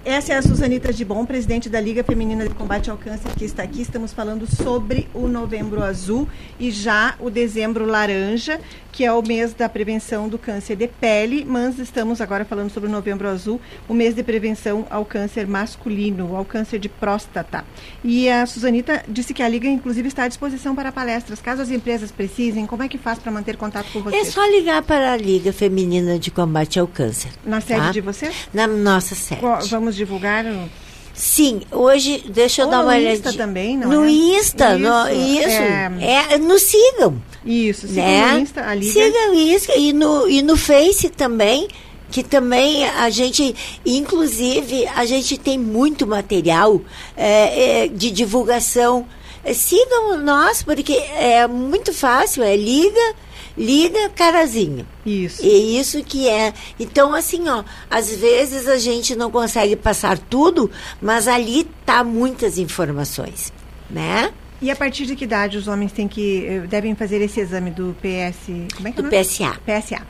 Essa 0.05 0.35
é 0.35 0.37
a 0.37 0.43
Suzanita 0.43 0.93
de 0.93 1.03
Bom, 1.03 1.25
presidente 1.25 1.71
da 1.71 1.81
Liga 1.81 2.05
Feminina 2.05 2.47
de 2.47 2.55
Combate 2.55 2.91
ao 2.91 2.99
Câncer, 2.99 3.31
que 3.39 3.45
está 3.47 3.63
aqui. 3.63 3.81
Estamos 3.81 4.13
falando 4.13 4.47
sobre 4.47 5.09
o 5.15 5.27
Novembro 5.27 5.83
Azul 5.83 6.29
e 6.61 6.71
já 6.71 7.15
o 7.19 7.31
Dezembro 7.31 7.87
Laranja, 7.87 8.61
que 8.93 9.03
é 9.03 9.11
o 9.11 9.23
mês 9.23 9.55
da 9.55 9.67
prevenção 9.67 10.29
do 10.29 10.39
câncer 10.39 10.77
de 10.77 10.87
pele, 10.87 11.45
mas 11.45 11.79
estamos 11.79 12.21
agora 12.21 12.45
falando 12.45 12.71
sobre 12.71 12.89
o 12.89 12.93
Novembro 12.93 13.27
Azul, 13.27 13.59
o 13.89 13.95
mês 13.95 14.15
de 14.15 14.23
prevenção 14.23 14.87
ao 14.91 15.07
câncer 15.07 15.47
masculino, 15.47 16.37
ao 16.37 16.45
câncer 16.45 16.79
de 16.79 16.89
próstata. 16.89 17.65
E 18.05 18.29
a 18.29 18.45
Suzanita 18.45 19.03
disse 19.09 19.33
que 19.33 19.43
a 19.43 19.49
Liga, 19.49 19.67
inclusive, 19.67 20.07
está 20.07 20.25
à 20.25 20.29
disposição 20.29 20.77
para 20.77 20.93
palestras. 20.93 21.41
Caso 21.41 21.63
as 21.63 21.71
empresas 21.71 22.13
precisem, 22.13 22.67
como 22.67 22.83
é 22.83 22.89
que 22.89 22.99
faz 22.99 23.19
para 23.19 23.33
manter 23.33 23.57
contato 23.57 23.91
com 23.91 24.01
você? 24.03 24.17
É 24.17 24.25
só 24.27 24.45
ligar 24.49 24.83
para 24.83 25.15
a 25.15 25.17
Liga 25.17 25.51
Feminina 25.51 26.19
de 26.19 26.31
Combate 26.31 26.79
ao 26.79 26.87
Câncer. 26.87 27.31
Na 27.45 27.63
sede 27.63 27.81
tá? 27.81 27.91
de 27.91 28.01
você? 28.03 28.31
Na 28.53 28.67
nossa 28.67 29.15
sede. 29.15 29.41
Vamos 29.71 29.94
divulgar 29.95 30.45
o... 30.45 30.69
Sim, 31.15 31.63
hoje, 31.71 32.25
deixa 32.29 32.63
eu 32.63 32.67
Ou 32.67 32.71
dar 32.73 32.81
uma 32.81 32.93
olhada. 32.93 33.05
No 33.05 33.15
Insta 33.15 33.33
também, 33.33 33.77
não 33.77 33.89
no 33.89 34.05
é? 34.05 34.11
Insta, 34.11 34.75
isso, 34.75 34.83
no, 34.83 35.11
isso. 35.11 35.49
É... 35.49 36.33
é, 36.33 36.39
nos 36.39 36.63
sigam. 36.63 37.23
Isso, 37.45 37.87
sigam 37.87 38.05
né? 38.05 38.33
no 38.33 38.39
Insta, 38.41 38.67
a 38.67 38.75
Liga. 38.75 38.93
Sigam 38.93 39.35
isso, 39.35 39.73
e 39.77 39.93
no, 39.93 40.29
e 40.29 40.43
no 40.43 40.57
Face 40.57 41.09
também, 41.11 41.69
que 42.11 42.25
também 42.25 42.85
a 42.85 43.09
gente, 43.11 43.55
inclusive, 43.87 44.89
a 44.89 45.05
gente 45.05 45.39
tem 45.39 45.57
muito 45.57 46.05
material 46.05 46.81
é, 47.17 47.85
é, 47.85 47.89
de 47.89 48.11
divulgação. 48.11 49.07
É, 49.45 49.53
sigam 49.53 50.19
nós, 50.19 50.65
porque 50.65 50.95
é 50.95 51.47
muito 51.47 51.95
fácil, 51.95 52.43
é 52.43 52.57
liga 52.57 53.15
liga 53.57 54.09
carazinho. 54.11 54.87
Isso. 55.05 55.45
E 55.45 55.79
isso 55.79 56.03
que 56.03 56.29
é. 56.29 56.53
Então, 56.79 57.15
assim, 57.15 57.49
ó, 57.49 57.65
às 57.91 58.11
vezes 58.11 58.69
a 58.69 58.77
gente 58.77 59.15
não 59.15 59.31
consegue 59.31 59.77
passar 59.77 60.19
tudo, 60.19 60.71
mas 61.01 61.29
ali 61.29 61.65
tá 61.85 62.03
muitas 62.03 62.59
informações, 62.59 63.53
né? 63.89 64.33
E 64.61 64.71
a 64.71 64.77
partir 64.77 65.07
de 65.07 65.15
que 65.15 65.25
idade 65.25 65.59
os 65.59 65.69
homens 65.69 65.93
têm 65.93 66.09
que 66.09 66.47
eh, 66.47 66.61
devem 66.61 66.95
fazer 66.95 67.21
esse 67.21 67.41
exame 67.41 67.71
do 67.71 67.95
PS? 68.01 68.47
Como 68.75 68.89
é 68.89 68.93
que 68.93 69.01
é 69.01 69.03
do 69.03 69.11
PSA. 69.11 69.61
PSA. 69.67 70.07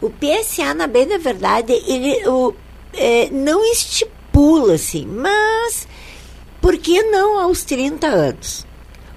O 0.00 0.10
PSA, 0.10 0.74
na 0.74 0.86
bem 0.86 1.06
da 1.06 1.18
verdade, 1.18 1.72
ele 1.86 2.26
o, 2.26 2.52
é, 2.92 3.30
não 3.30 3.64
estipula 3.64 4.74
assim, 4.74 5.06
mas 5.06 5.86
por 6.60 6.76
que 6.76 7.02
não 7.04 7.38
aos 7.38 7.62
30 7.62 8.06
anos? 8.06 8.66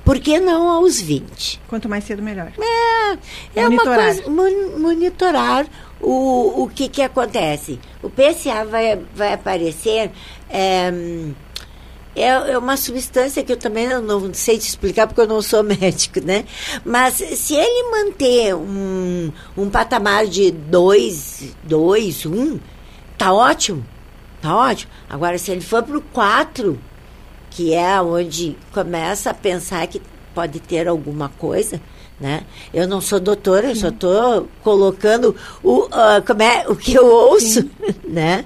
Por 0.06 0.20
que 0.20 0.40
não 0.40 0.70
aos 0.70 1.02
20? 1.02 1.62
Quanto 1.68 1.90
mais 1.90 2.04
cedo, 2.04 2.22
melhor. 2.22 2.52
É, 2.60 3.18
é 3.60 3.68
uma 3.68 3.84
coisa. 3.84 4.30
monitorar 4.30 5.66
o, 6.00 6.64
o 6.64 6.70
que, 6.70 6.88
que 6.88 7.02
acontece. 7.02 7.80
O 8.04 8.10
PSA 8.10 8.64
vai, 8.66 9.02
vai 9.16 9.34
aparecer. 9.34 10.12
É, 10.48 10.94
é, 12.16 12.28
é, 12.28 12.58
uma 12.58 12.78
substância 12.78 13.44
que 13.44 13.52
eu 13.52 13.58
também 13.58 13.90
não, 13.90 14.02
não, 14.02 14.34
sei 14.34 14.58
te 14.60 14.70
explicar 14.70 15.08
porque 15.08 15.20
eu 15.20 15.28
não 15.28 15.42
sou 15.42 15.64
médico, 15.66 16.22
né? 16.22 16.46
Mas 16.86 17.16
se 17.16 17.56
ele 17.56 17.90
manter 17.90 18.56
um, 18.56 19.32
um 19.58 19.70
patamar 19.72 20.28
de 20.28 20.52
2, 20.52 21.56
2, 21.64 22.26
1, 22.28 22.60
tá 23.18 23.34
ótimo. 23.34 23.84
Tá 24.40 24.56
ótimo. 24.56 24.92
Agora, 25.10 25.38
se 25.40 25.52
ele 25.52 25.62
for 25.62 25.82
para 25.82 25.98
o 25.98 26.02
4, 26.02 26.80
que 27.56 27.74
é 27.74 28.02
onde 28.02 28.58
começa 28.74 29.30
a 29.30 29.34
pensar 29.34 29.88
que 29.88 30.02
pode 30.34 30.60
ter 30.60 30.90
alguma 30.90 31.30
coisa, 31.30 31.80
né? 32.20 32.44
Eu 32.74 32.86
não 32.86 33.00
sou 33.00 33.18
doutora, 33.18 33.70
eu 33.70 33.76
só 33.78 33.88
estou 33.88 34.50
colocando 34.62 35.34
o, 35.64 35.86
uh, 35.86 36.22
como 36.28 36.44
é, 36.44 36.66
o 36.68 36.76
que 36.76 36.94
eu 36.94 37.06
ouço, 37.06 37.62
Sim. 37.62 37.72
né? 38.04 38.44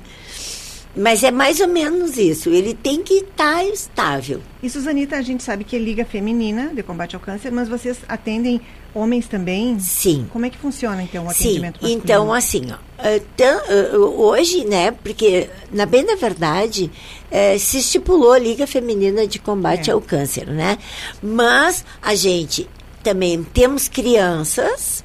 Mas 1.00 1.24
é 1.24 1.32
mais 1.32 1.62
ou 1.62 1.68
menos 1.68 2.18
isso. 2.18 2.50
Ele 2.50 2.74
tem 2.74 3.02
que 3.02 3.14
estar 3.14 3.56
tá 3.56 3.64
estável. 3.64 4.42
E 4.62 4.70
Suzanita, 4.70 5.16
a 5.16 5.22
gente 5.22 5.42
sabe 5.42 5.64
que 5.64 5.78
é 5.78 5.80
Liga 5.80 6.04
Feminina 6.04 6.72
de 6.76 6.84
Combate 6.84 7.16
ao 7.16 7.22
Câncer, 7.22 7.54
mas 7.54 7.70
vocês 7.70 8.00
atendem 8.06 8.60
homens 8.94 9.26
também? 9.26 9.80
Sim. 9.80 10.28
Como 10.32 10.46
é 10.46 10.50
que 10.50 10.58
funciona, 10.58 11.02
então, 11.02 11.26
o 11.26 11.30
atendimento 11.30 11.80
Sim, 11.80 11.94
então, 11.94 12.34
assim, 12.34 12.64
ó, 12.70 13.96
uh, 13.96 14.22
hoje, 14.22 14.66
né, 14.66 14.92
porque, 14.92 15.50
na 15.72 15.86
bem 15.86 16.06
da 16.06 16.16
verdade, 16.16 16.92
uh, 17.32 17.58
se 17.58 17.78
estipulou 17.78 18.34
a 18.34 18.40
Liga 18.40 18.68
Feminina 18.68 19.26
de 19.26 19.40
Combate 19.40 19.90
é. 19.90 19.94
ao 19.94 20.02
Câncer, 20.02 20.48
né? 20.48 20.78
Mas 21.24 21.86
a 22.02 22.14
gente 22.14 22.68
também 23.02 23.42
temos 23.42 23.88
crianças, 23.88 25.04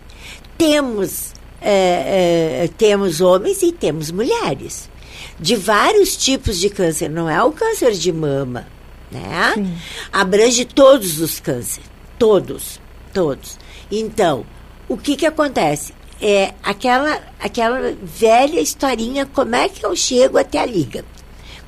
temos, 0.58 1.32
uh, 1.60 2.68
temos 2.76 3.20
homens 3.20 3.62
e 3.62 3.70
temos 3.70 4.10
mulheres. 4.10 4.92
De 5.38 5.56
vários 5.56 6.16
tipos 6.16 6.58
de 6.58 6.70
câncer, 6.70 7.08
não 7.10 7.28
é 7.28 7.42
o 7.42 7.52
câncer 7.52 7.92
de 7.92 8.12
mama, 8.12 8.66
né? 9.10 9.52
Sim. 9.54 9.76
Abrange 10.12 10.64
todos 10.64 11.20
os 11.20 11.40
cânceres, 11.40 11.90
todos, 12.18 12.80
todos. 13.12 13.58
Então, 13.90 14.46
o 14.88 14.96
que 14.96 15.16
que 15.16 15.26
acontece? 15.26 15.92
É 16.20 16.54
aquela, 16.62 17.20
aquela 17.40 17.94
velha 18.02 18.60
historinha, 18.60 19.26
como 19.26 19.56
é 19.56 19.68
que 19.68 19.84
eu 19.84 19.94
chego 19.96 20.38
até 20.38 20.60
a 20.60 20.66
liga? 20.66 21.04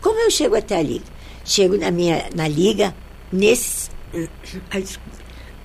Como 0.00 0.18
eu 0.20 0.30
chego 0.30 0.56
até 0.56 0.76
a 0.76 0.82
liga? 0.82 1.04
Chego 1.44 1.76
na 1.76 1.90
minha 1.90 2.28
na 2.34 2.46
liga 2.46 2.94
nesse 3.32 3.90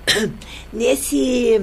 nesse 0.72 1.60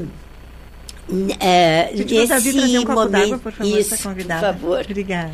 é, 1.39 1.91
nesse 1.93 2.77
um 2.77 2.85
momento, 2.85 3.39
por 3.39 3.51
favor, 3.51 3.79
isso, 3.79 3.97
por 3.97 4.25
favor. 4.25 4.81
Obrigada. 4.81 5.31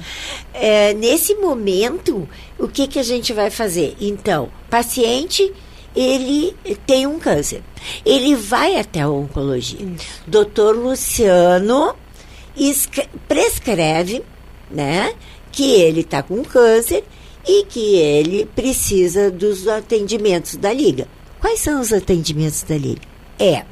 É, 0.53 0.93
nesse 0.93 1.35
momento, 1.35 2.27
o 2.57 2.67
que 2.67 2.87
que 2.87 2.99
a 2.99 3.03
gente 3.03 3.33
vai 3.33 3.49
fazer? 3.49 3.95
Então, 3.99 4.49
paciente 4.69 5.53
ele 5.95 6.55
tem 6.85 7.07
um 7.07 7.19
câncer. 7.19 7.63
Ele 8.05 8.35
vai 8.35 8.77
até 8.77 9.01
a 9.01 9.09
oncologia. 9.09 9.79
Isso. 9.81 10.21
Doutor 10.27 10.75
Luciano 10.75 11.95
prescreve, 13.27 14.23
né, 14.69 15.13
que 15.51 15.71
ele 15.71 16.01
está 16.01 16.21
com 16.21 16.43
câncer 16.43 17.03
e 17.47 17.65
que 17.65 17.95
ele 17.95 18.45
precisa 18.45 19.29
dos 19.31 19.67
atendimentos 19.67 20.55
da 20.57 20.73
liga. 20.73 21.07
Quais 21.39 21.59
são 21.59 21.79
os 21.79 21.93
atendimentos 21.93 22.63
da 22.63 22.77
liga? 22.77 23.01
É, 23.37 23.63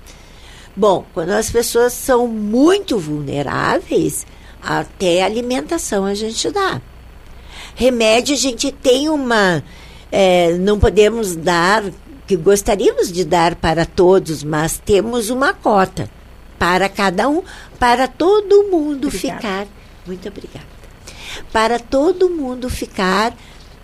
bom, 0.75 1.05
quando 1.13 1.31
as 1.31 1.49
pessoas 1.49 1.93
são 1.93 2.27
muito 2.27 2.97
vulneráveis, 2.97 4.25
até 4.61 5.23
alimentação 5.23 6.05
a 6.05 6.13
gente 6.13 6.49
dá. 6.51 6.81
Remédio 7.75 8.35
a 8.35 8.37
gente 8.37 8.71
tem 8.71 9.09
uma, 9.09 9.63
é, 10.11 10.53
não 10.53 10.79
podemos 10.79 11.35
dar 11.35 11.83
que 12.25 12.35
gostaríamos 12.37 13.11
de 13.11 13.25
dar 13.25 13.55
para 13.55 13.85
todos, 13.85 14.43
mas 14.43 14.77
temos 14.77 15.29
uma 15.29 15.53
cota 15.53 16.09
para 16.57 16.87
cada 16.87 17.27
um, 17.27 17.43
para 17.77 18.07
todo 18.07 18.69
mundo 18.71 19.07
obrigada. 19.07 19.41
ficar. 19.41 19.67
Muito 20.05 20.27
obrigada. 20.27 20.65
Para 21.51 21.79
todo 21.79 22.29
mundo 22.29 22.69
ficar 22.69 23.35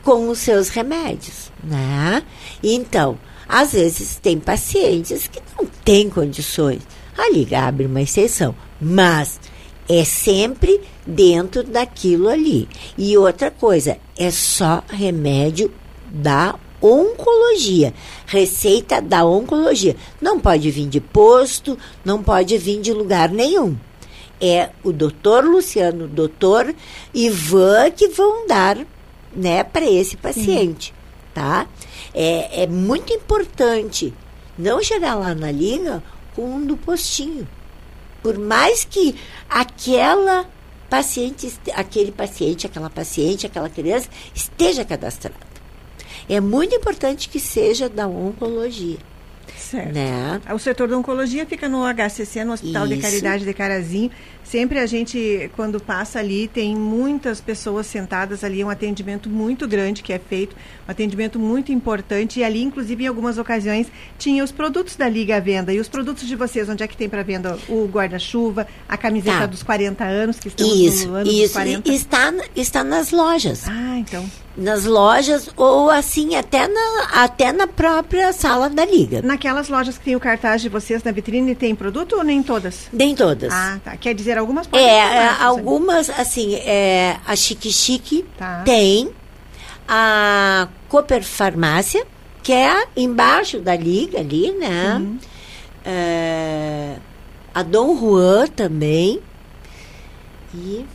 com 0.04 0.30
os 0.30 0.40
seus 0.40 0.70
remédios, 0.70 1.52
né? 1.64 2.24
Então, 2.64 3.18
às 3.50 3.74
vezes 3.74 4.20
tem 4.22 4.40
pacientes 4.40 5.28
que 5.28 5.42
não 5.58 5.66
têm 5.84 6.08
condições. 6.08 6.84
A 7.18 7.32
liga 7.32 7.62
abre 7.62 7.88
uma 7.88 8.02
exceção, 8.02 8.56
mas 8.80 9.40
é 9.90 10.06
sempre 10.06 10.80
dentro 11.06 11.64
daquilo 11.64 12.30
ali. 12.30 12.70
E 12.96 13.18
outra 13.18 13.50
coisa, 13.50 13.98
é 14.16 14.30
só 14.30 14.84
remédio 14.88 15.74
da 16.12 16.56
oncologia. 16.80 17.92
Receita 18.28 19.02
da 19.02 19.26
oncologia. 19.26 19.96
Não 20.22 20.40
pode 20.40 20.70
vir 20.70 20.88
de 20.88 21.02
posto, 21.02 21.76
não 22.06 22.22
pode 22.22 22.56
vir 22.56 22.80
de 22.80 22.94
lugar 22.94 23.30
nenhum. 23.30 23.76
É 24.40 24.70
o 24.84 24.94
doutor 24.94 25.44
Luciano, 25.44 26.06
o 26.06 26.08
doutor 26.08 26.74
Ivan 27.14 27.90
que 27.92 28.08
vão 28.10 28.48
dar 28.48 28.78
né, 29.36 29.64
para 29.64 29.90
esse 29.90 30.16
paciente. 30.16 30.94
Tá? 31.34 31.68
É, 32.14 32.64
é 32.64 32.68
muito 32.68 33.14
importante 33.14 34.14
não 34.58 34.82
chegar 34.82 35.16
lá 35.16 35.34
na 35.34 35.52
liga 35.52 36.04
com 36.36 36.56
um 36.56 36.66
do 36.66 36.76
postinho. 36.76 37.48
Por 38.22 38.38
mais 38.38 38.84
que 38.84 39.16
aquela 39.50 40.46
paciente, 40.90 41.54
aquele 41.74 42.12
paciente, 42.12 42.66
aquela 42.66 42.90
paciente, 42.90 43.46
aquela 43.46 43.70
criança 43.70 44.10
esteja 44.34 44.84
cadastrada. 44.84 45.38
É 46.28 46.40
muito 46.40 46.76
importante 46.76 47.30
que 47.30 47.40
seja 47.40 47.88
da 47.88 48.08
oncologia. 48.08 48.98
Certo. 49.58 49.94
Né? 49.94 50.42
O 50.54 50.60
setor 50.60 50.88
da 50.88 50.98
oncologia 50.98 51.46
fica 51.46 51.70
no 51.70 51.84
HCC, 51.86 52.44
no 52.44 52.54
Hospital 52.54 52.86
Isso. 52.86 52.96
de 52.96 53.02
Caridade 53.02 53.46
de 53.46 53.54
Carazinho. 53.54 54.12
Sempre 54.44 54.80
a 54.80 54.86
gente, 54.86 55.50
quando 55.56 55.80
passa 55.80 56.20
ali, 56.20 56.48
tem 56.48 56.76
muitas 56.76 57.40
pessoas 57.40 57.86
sentadas 57.86 58.44
ali, 58.44 58.64
um 58.64 58.70
atendimento 58.70 59.30
muito 59.30 59.68
grande 59.68 60.02
que 60.02 60.12
é 60.12 60.18
feito, 60.18 60.56
um 60.88 60.92
atendimento 60.92 61.38
muito 61.38 61.72
importante. 61.72 62.40
E 62.40 62.44
ali, 62.44 62.64
inclusive, 62.64 63.04
em 63.04 63.08
algumas 63.08 63.38
ocasiões, 63.38 63.88
tinha 64.18 64.44
os 64.44 64.52
produtos 64.52 64.96
da 64.96 65.08
Liga 65.08 65.38
à 65.38 65.40
venda. 65.40 65.72
E 65.72 65.80
os 65.80 65.88
produtos 65.88 66.28
de 66.28 66.36
vocês, 66.36 66.68
onde 66.68 66.84
é 66.84 66.88
que 66.88 66.98
tem 66.98 67.08
para 67.08 67.22
venda 67.22 67.60
o 67.68 67.86
guarda-chuva, 67.86 68.68
a 68.88 68.98
camiseta 68.98 69.40
tá. 69.40 69.46
dos 69.46 69.62
40 69.62 70.04
anos, 70.04 70.40
que 70.40 70.48
estamos 70.48 70.74
isso, 70.74 71.08
no 71.08 71.16
ano 71.16 71.30
isso. 71.30 71.44
dos 71.44 71.52
40? 71.54 71.92
Está, 71.92 72.34
está 72.56 72.84
nas 72.84 73.12
lojas. 73.12 73.68
Ah, 73.68 74.00
então 74.00 74.26
nas 74.60 74.86
lojas 74.86 75.50
ou 75.56 75.90
assim 75.90 76.36
até 76.36 76.68
na, 76.68 77.24
até 77.24 77.52
na 77.52 77.66
própria 77.66 78.34
sala 78.34 78.70
da 78.70 78.86
liga. 78.86 79.22
Naquelas 79.22 79.70
lojas 79.70 79.98
que 79.98 80.04
tem 80.04 80.16
o 80.16 80.20
cartaz 80.20 80.62
de 80.62 80.70
vocês 80.70 81.04
na 81.04 81.12
vitrine 81.12 81.56
tem 81.56 81.74
produto 81.74 82.18
ou 82.18 82.24
nem 82.24 82.44
todas? 82.44 82.88
Nem 82.92 83.16
todas. 83.16 83.54
Ah, 83.54 83.80
tá. 83.84 83.96
Quer 83.96 84.14
dizer 84.14 84.29
algumas 84.38 84.70
É, 84.72 84.98
é 84.98 85.28
algumas 85.40 86.10
assim, 86.10 86.56
é, 86.56 87.18
a 87.26 87.36
Chique 87.36 87.72
Chique 87.72 88.26
tá. 88.38 88.62
tem 88.64 89.10
a 89.88 90.68
Cooper 90.88 91.24
Farmácia, 91.24 92.06
que 92.44 92.54
é 92.54 92.86
embaixo 92.96 93.60
da 93.60 93.76
liga 93.76 94.20
ali, 94.20 94.52
né? 94.52 95.02
É, 95.84 96.96
a 97.54 97.64
Dom 97.64 97.98
Juan 97.98 98.48
também. 98.48 99.20
E 100.54 100.86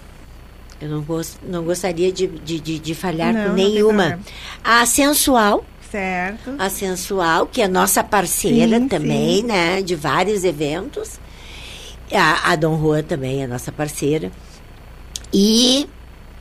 eu 0.80 0.88
não, 0.88 1.02
gost, 1.02 1.36
não 1.42 1.64
gostaria 1.64 2.12
de, 2.12 2.26
de, 2.26 2.60
de, 2.60 2.78
de 2.78 2.94
falhar 2.94 3.32
não, 3.32 3.48
com 3.48 3.52
nenhuma. 3.54 4.20
A 4.62 4.84
Sensual. 4.86 5.64
Certo. 5.90 6.54
A 6.58 6.68
Sensual, 6.68 7.46
que 7.46 7.62
é 7.62 7.68
nossa 7.68 8.02
parceira 8.02 8.78
sim, 8.78 8.88
também, 8.88 9.36
sim. 9.36 9.42
né? 9.44 9.82
De 9.82 9.94
vários 9.94 10.44
eventos. 10.44 11.20
A, 12.16 12.52
a 12.52 12.56
Dom 12.56 12.80
Juan 12.80 13.02
também 13.02 13.42
é 13.42 13.46
nossa 13.46 13.72
parceira. 13.72 14.30
E 15.32 15.88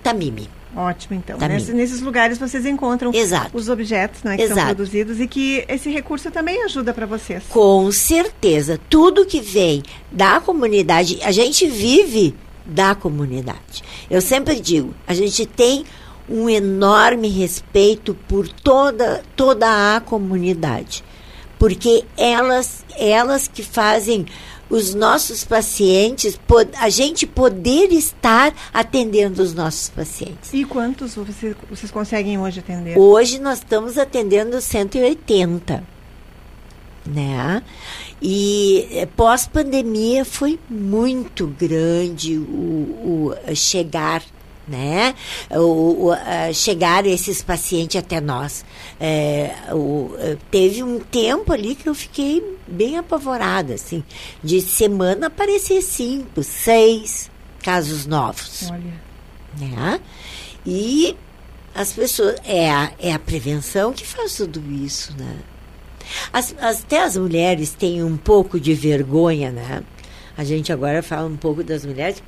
Tamimi. 0.01 0.49
Ótimo, 0.75 1.15
então. 1.15 1.37
Nesse, 1.47 1.71
nesses 1.71 2.01
lugares 2.01 2.37
vocês 2.37 2.65
encontram 2.65 3.11
Exato. 3.13 3.55
os 3.55 3.69
objetos 3.69 4.23
né, 4.23 4.35
que 4.35 4.43
Exato. 4.43 4.59
são 4.59 4.67
produzidos 4.67 5.19
e 5.19 5.27
que 5.27 5.63
esse 5.67 5.91
recurso 5.91 6.31
também 6.31 6.63
ajuda 6.63 6.93
para 6.93 7.05
vocês. 7.05 7.43
Com 7.49 7.91
certeza. 7.91 8.79
Tudo 8.89 9.25
que 9.25 9.39
vem 9.39 9.83
da 10.11 10.39
comunidade, 10.39 11.19
a 11.23 11.31
gente 11.31 11.67
vive 11.67 12.35
da 12.65 12.95
comunidade. 12.95 13.83
Eu 14.09 14.21
sempre 14.21 14.59
digo, 14.59 14.93
a 15.05 15.13
gente 15.13 15.45
tem 15.45 15.85
um 16.27 16.49
enorme 16.49 17.27
respeito 17.27 18.15
por 18.27 18.47
toda, 18.47 19.23
toda 19.35 19.95
a 19.95 19.99
comunidade, 19.99 21.03
porque 21.59 22.03
elas, 22.17 22.85
elas 22.97 23.47
que 23.47 23.61
fazem 23.61 24.25
os 24.73 24.95
nossos 24.95 25.43
pacientes, 25.43 26.39
a 26.79 26.89
gente 26.89 27.27
poder 27.27 27.91
estar 27.91 28.51
atendendo 28.73 29.43
os 29.43 29.53
nossos 29.53 29.89
pacientes. 29.89 30.51
E 30.51 30.65
quantos 30.65 31.13
vocês, 31.13 31.55
vocês 31.69 31.91
conseguem 31.91 32.39
hoje 32.39 32.59
atender? 32.59 32.97
Hoje 32.97 33.39
nós 33.39 33.59
estamos 33.59 33.99
atendendo 33.99 34.59
180, 34.59 35.83
né? 37.05 37.61
E 38.19 38.87
eh, 38.91 39.05
pós-pandemia 39.05 40.25
foi 40.25 40.59
muito 40.67 41.45
grande 41.45 42.35
o, 42.35 43.35
o 43.45 43.55
chegar 43.55 44.23
né? 44.67 45.15
O, 45.51 46.09
o 46.09 46.13
chegar 46.53 47.05
esses 47.05 47.41
pacientes 47.41 47.97
até 47.97 48.19
nós. 48.21 48.65
É, 48.99 49.53
o, 49.71 50.11
teve 50.49 50.83
um 50.83 50.99
tempo 50.99 51.51
ali 51.51 51.75
que 51.75 51.87
eu 51.87 51.95
fiquei 51.95 52.57
bem 52.67 52.97
apavorada, 52.97 53.73
assim. 53.73 54.03
De 54.43 54.61
semana 54.61 55.27
aparecer 55.27 55.81
cinco, 55.81 56.43
seis 56.43 57.29
casos 57.61 58.05
novos. 58.05 58.69
Olha. 58.71 59.01
Né? 59.59 59.99
E 60.65 61.15
as 61.75 61.93
pessoas. 61.93 62.35
É 62.45 62.69
a, 62.69 62.91
é 62.99 63.13
a 63.13 63.19
prevenção 63.19 63.93
que 63.93 64.05
faz 64.05 64.35
tudo 64.35 64.61
isso, 64.71 65.15
né? 65.17 65.37
As, 66.31 66.53
até 66.59 67.03
as 67.03 67.17
mulheres 67.17 67.71
têm 67.71 68.03
um 68.03 68.17
pouco 68.17 68.59
de 68.59 68.73
vergonha, 68.73 69.51
né? 69.51 69.83
A 70.37 70.43
gente 70.43 70.71
agora 70.71 71.03
fala 71.03 71.27
um 71.27 71.37
pouco 71.37 71.63
das 71.63 71.85
mulheres 71.85 72.21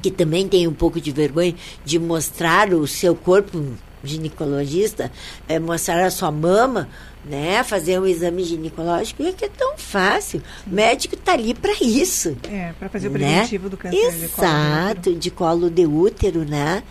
que 0.00 0.10
também 0.10 0.48
têm 0.48 0.66
um 0.66 0.74
pouco 0.74 1.00
de 1.00 1.10
vergonha 1.10 1.54
de 1.84 1.98
mostrar 1.98 2.72
o 2.72 2.86
seu 2.86 3.14
corpo 3.14 3.62
ginecologista, 4.02 5.10
é, 5.48 5.58
mostrar 5.58 6.04
a 6.04 6.10
sua 6.10 6.30
mama, 6.30 6.88
né, 7.24 7.62
fazer 7.64 7.98
um 7.98 8.06
exame 8.06 8.44
ginecológico, 8.44 9.22
e 9.22 9.28
é 9.28 9.32
que 9.32 9.46
é 9.46 9.48
tão 9.48 9.78
fácil. 9.78 10.42
O 10.66 10.70
médico 10.70 11.14
está 11.14 11.32
ali 11.32 11.54
para 11.54 11.72
isso. 11.80 12.36
É, 12.50 12.72
para 12.78 12.88
fazer 12.88 13.08
o 13.08 13.12
né? 13.12 13.18
preventivo 13.18 13.64
né? 13.64 13.70
do 13.70 13.76
câncer 13.76 14.24
Exato, 14.24 15.14
de 15.14 15.30
colo 15.30 15.70
de 15.70 15.86
útero, 15.86 16.44
né? 16.44 16.82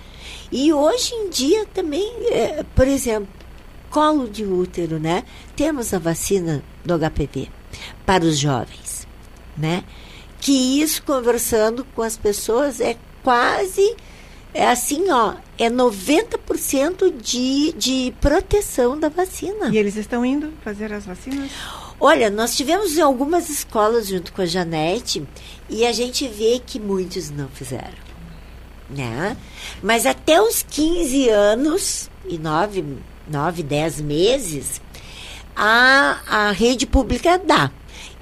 E 0.51 0.73
hoje 0.73 1.13
em 1.13 1.29
dia 1.29 1.65
também, 1.73 2.11
é, 2.31 2.63
por 2.75 2.87
exemplo, 2.87 3.27
colo 3.89 4.27
de 4.27 4.43
útero, 4.43 4.99
né? 4.99 5.23
Temos 5.55 5.93
a 5.93 5.99
vacina 5.99 6.63
do 6.83 6.97
HPV 6.97 7.49
para 8.05 8.23
os 8.23 8.37
jovens, 8.37 9.07
né? 9.57 9.83
Que 10.43 10.81
isso 10.81 11.01
conversando 11.03 11.85
com 11.95 12.01
as 12.01 12.17
pessoas 12.17 12.81
é 12.81 12.97
quase 13.23 13.95
é 14.53 14.67
assim, 14.67 15.09
ó, 15.09 15.33
é 15.57 15.67
90% 15.69 17.11
de, 17.19 17.73
de 17.73 18.13
proteção 18.21 18.99
da 18.99 19.09
vacina. 19.09 19.69
E 19.69 19.77
eles 19.77 19.95
estão 19.95 20.23
indo 20.23 20.53
fazer 20.63 20.93
as 20.93 21.05
vacinas? 21.05 21.49
Olha, 21.99 22.29
nós 22.29 22.55
tivemos 22.55 22.95
em 22.95 23.01
algumas 23.01 23.49
escolas 23.49 24.07
junto 24.07 24.31
com 24.31 24.43
a 24.43 24.45
Janete 24.45 25.25
e 25.69 25.85
a 25.85 25.91
gente 25.91 26.27
vê 26.27 26.61
que 26.63 26.79
muitos 26.79 27.31
não 27.31 27.47
fizeram. 27.47 28.03
Né? 28.89 29.35
Mas 29.81 30.05
até 30.05 30.39
os 30.39 30.61
15 30.61 31.29
anos 31.29 32.11
e 32.27 32.37
9 32.37 32.97
nove, 33.27 33.63
dez 33.63 34.01
meses, 34.01 34.81
a, 35.55 36.19
a 36.27 36.51
rede 36.51 36.85
pública 36.85 37.37
dá. 37.37 37.71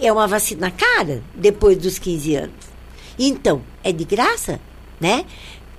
É 0.02 0.12
uma 0.12 0.28
vacina 0.28 0.72
cara 0.72 1.24
depois 1.36 1.78
dos 1.78 2.00
15 2.00 2.36
anos. 2.36 2.72
Então, 3.18 3.62
é 3.84 3.92
de 3.92 4.04
graça, 4.04 4.60
né? 5.00 5.26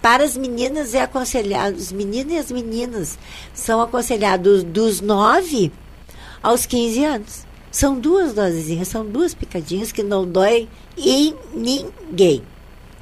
Para 0.00 0.24
as 0.24 0.36
meninas 0.36 0.94
é 0.94 1.02
aconselhado, 1.02 1.76
os 1.76 1.92
meninos 1.92 2.32
e 2.32 2.38
as 2.38 2.50
meninas 2.50 3.18
são 3.52 3.80
aconselhados 3.80 4.62
dos 4.64 5.00
9 5.00 5.72
aos 6.42 6.66
15 6.66 7.04
anos. 7.04 7.46
São 7.70 7.98
duas 7.98 8.32
dosezinhas, 8.32 8.88
são 8.88 9.04
duas 9.04 9.34
picadinhas 9.34 9.92
que 9.92 10.02
não 10.02 10.26
dói 10.26 10.68
em 10.96 11.34
ninguém, 11.54 12.42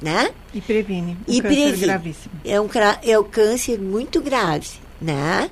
né? 0.01 0.31
E 0.53 0.61
previne. 0.61 1.17
Um 1.27 1.33
e 1.33 1.41
previne. 1.41 1.77
gravíssimo. 1.77 2.35
É 2.45 2.59
um, 2.59 2.69
é 3.03 3.19
um 3.19 3.23
câncer 3.23 3.79
muito 3.79 4.21
grave, 4.21 4.69
né? 5.01 5.49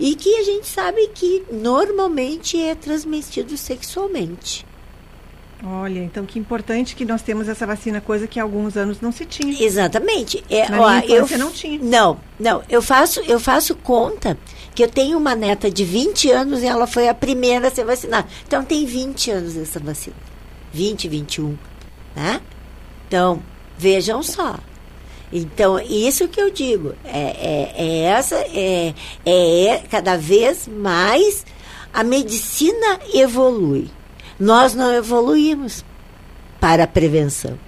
e 0.00 0.14
que 0.14 0.34
a 0.36 0.42
gente 0.42 0.66
sabe 0.66 1.08
que 1.08 1.44
normalmente 1.52 2.60
é 2.60 2.74
transmitido 2.74 3.56
sexualmente. 3.58 4.66
Olha, 5.62 6.00
então 6.00 6.24
que 6.24 6.38
importante 6.38 6.96
que 6.96 7.04
nós 7.04 7.20
temos 7.20 7.48
essa 7.48 7.66
vacina, 7.66 8.00
coisa 8.00 8.26
que 8.26 8.40
há 8.40 8.42
alguns 8.42 8.76
anos 8.76 9.00
não 9.00 9.12
se 9.12 9.26
tinha. 9.26 9.62
Exatamente. 9.62 10.42
É, 10.48 10.68
Na 10.68 10.80
ó, 10.80 10.90
minha 10.90 11.04
eu 11.06 11.38
não 11.38 11.50
tinha. 11.50 11.78
Não, 11.82 12.18
não. 12.38 12.62
Eu 12.68 12.80
faço, 12.80 13.20
eu 13.20 13.38
faço 13.38 13.74
conta 13.74 14.38
que 14.74 14.82
eu 14.82 14.88
tenho 14.88 15.18
uma 15.18 15.34
neta 15.34 15.70
de 15.70 15.84
20 15.84 16.30
anos 16.30 16.62
e 16.62 16.66
ela 16.66 16.86
foi 16.86 17.08
a 17.08 17.14
primeira 17.14 17.68
a 17.68 17.70
ser 17.70 17.84
vacinada. 17.84 18.26
Então 18.46 18.64
tem 18.64 18.86
20 18.86 19.30
anos 19.30 19.56
essa 19.56 19.78
vacina. 19.78 20.16
20, 20.72 21.08
21, 21.08 21.58
né? 22.16 22.40
Então, 23.06 23.42
vejam 23.76 24.22
só. 24.22 24.58
Então, 25.32 25.78
isso 25.78 26.26
que 26.26 26.40
eu 26.40 26.50
digo, 26.50 26.94
é, 27.04 27.18
é, 27.18 27.74
é 27.76 27.98
essa, 28.02 28.36
é, 28.36 28.94
é 29.24 29.82
cada 29.90 30.16
vez 30.16 30.66
mais 30.66 31.44
a 31.92 32.02
medicina 32.02 32.98
evolui. 33.12 33.88
Nós 34.40 34.74
não 34.74 34.90
evoluímos 34.90 35.84
para 36.58 36.84
a 36.84 36.86
prevenção, 36.86 37.58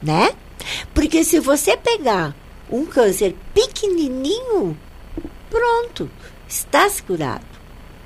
né? 0.00 0.30
Porque 0.94 1.24
se 1.24 1.40
você 1.40 1.76
pegar 1.76 2.34
um 2.70 2.86
câncer 2.86 3.34
pequenininho, 3.52 4.78
pronto, 5.50 6.08
está 6.48 6.88
curado. 7.04 7.44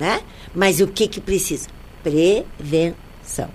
né? 0.01 0.23
Mas 0.55 0.81
o 0.81 0.87
que 0.87 1.07
que 1.07 1.21
precisa? 1.21 1.69
Prevenção. 2.03 3.51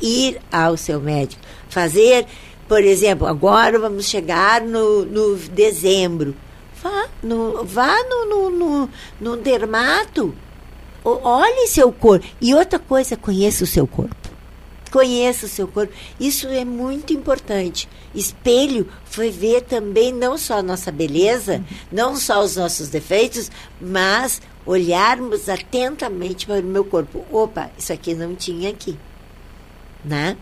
Ir 0.00 0.40
ao 0.52 0.76
seu 0.76 1.00
médico, 1.00 1.40
fazer, 1.70 2.26
por 2.68 2.82
exemplo, 2.82 3.26
agora 3.26 3.78
vamos 3.78 4.04
chegar 4.06 4.60
no, 4.60 5.06
no 5.06 5.36
dezembro. 5.36 6.36
Vá 6.82 7.08
no, 7.22 7.64
vá 7.64 7.96
no, 8.04 8.26
no, 8.26 8.50
no, 8.50 8.90
no 9.18 9.36
dermato. 9.38 10.34
Olhe 11.08 11.68
seu 11.68 11.92
corpo. 11.92 12.26
E 12.40 12.52
outra 12.52 12.80
coisa, 12.80 13.16
conheça 13.16 13.62
o 13.62 13.66
seu 13.66 13.86
corpo. 13.86 14.16
Conheça 14.90 15.46
o 15.46 15.48
seu 15.48 15.68
corpo. 15.68 15.92
Isso 16.18 16.48
é 16.48 16.64
muito 16.64 17.12
importante. 17.12 17.88
Espelho 18.12 18.88
foi 19.04 19.30
ver 19.30 19.62
também 19.62 20.12
não 20.12 20.36
só 20.36 20.58
a 20.58 20.62
nossa 20.62 20.90
beleza, 20.90 21.64
não 21.92 22.16
só 22.16 22.42
os 22.42 22.56
nossos 22.56 22.88
defeitos, 22.88 23.50
mas 23.80 24.42
olharmos 24.64 25.48
atentamente 25.48 26.46
para 26.46 26.60
o 26.60 26.64
meu 26.64 26.84
corpo. 26.84 27.24
Opa, 27.30 27.70
isso 27.78 27.92
aqui 27.92 28.14
não 28.14 28.34
tinha 28.34 28.70
aqui. 28.70 28.98
Né? 30.04 30.36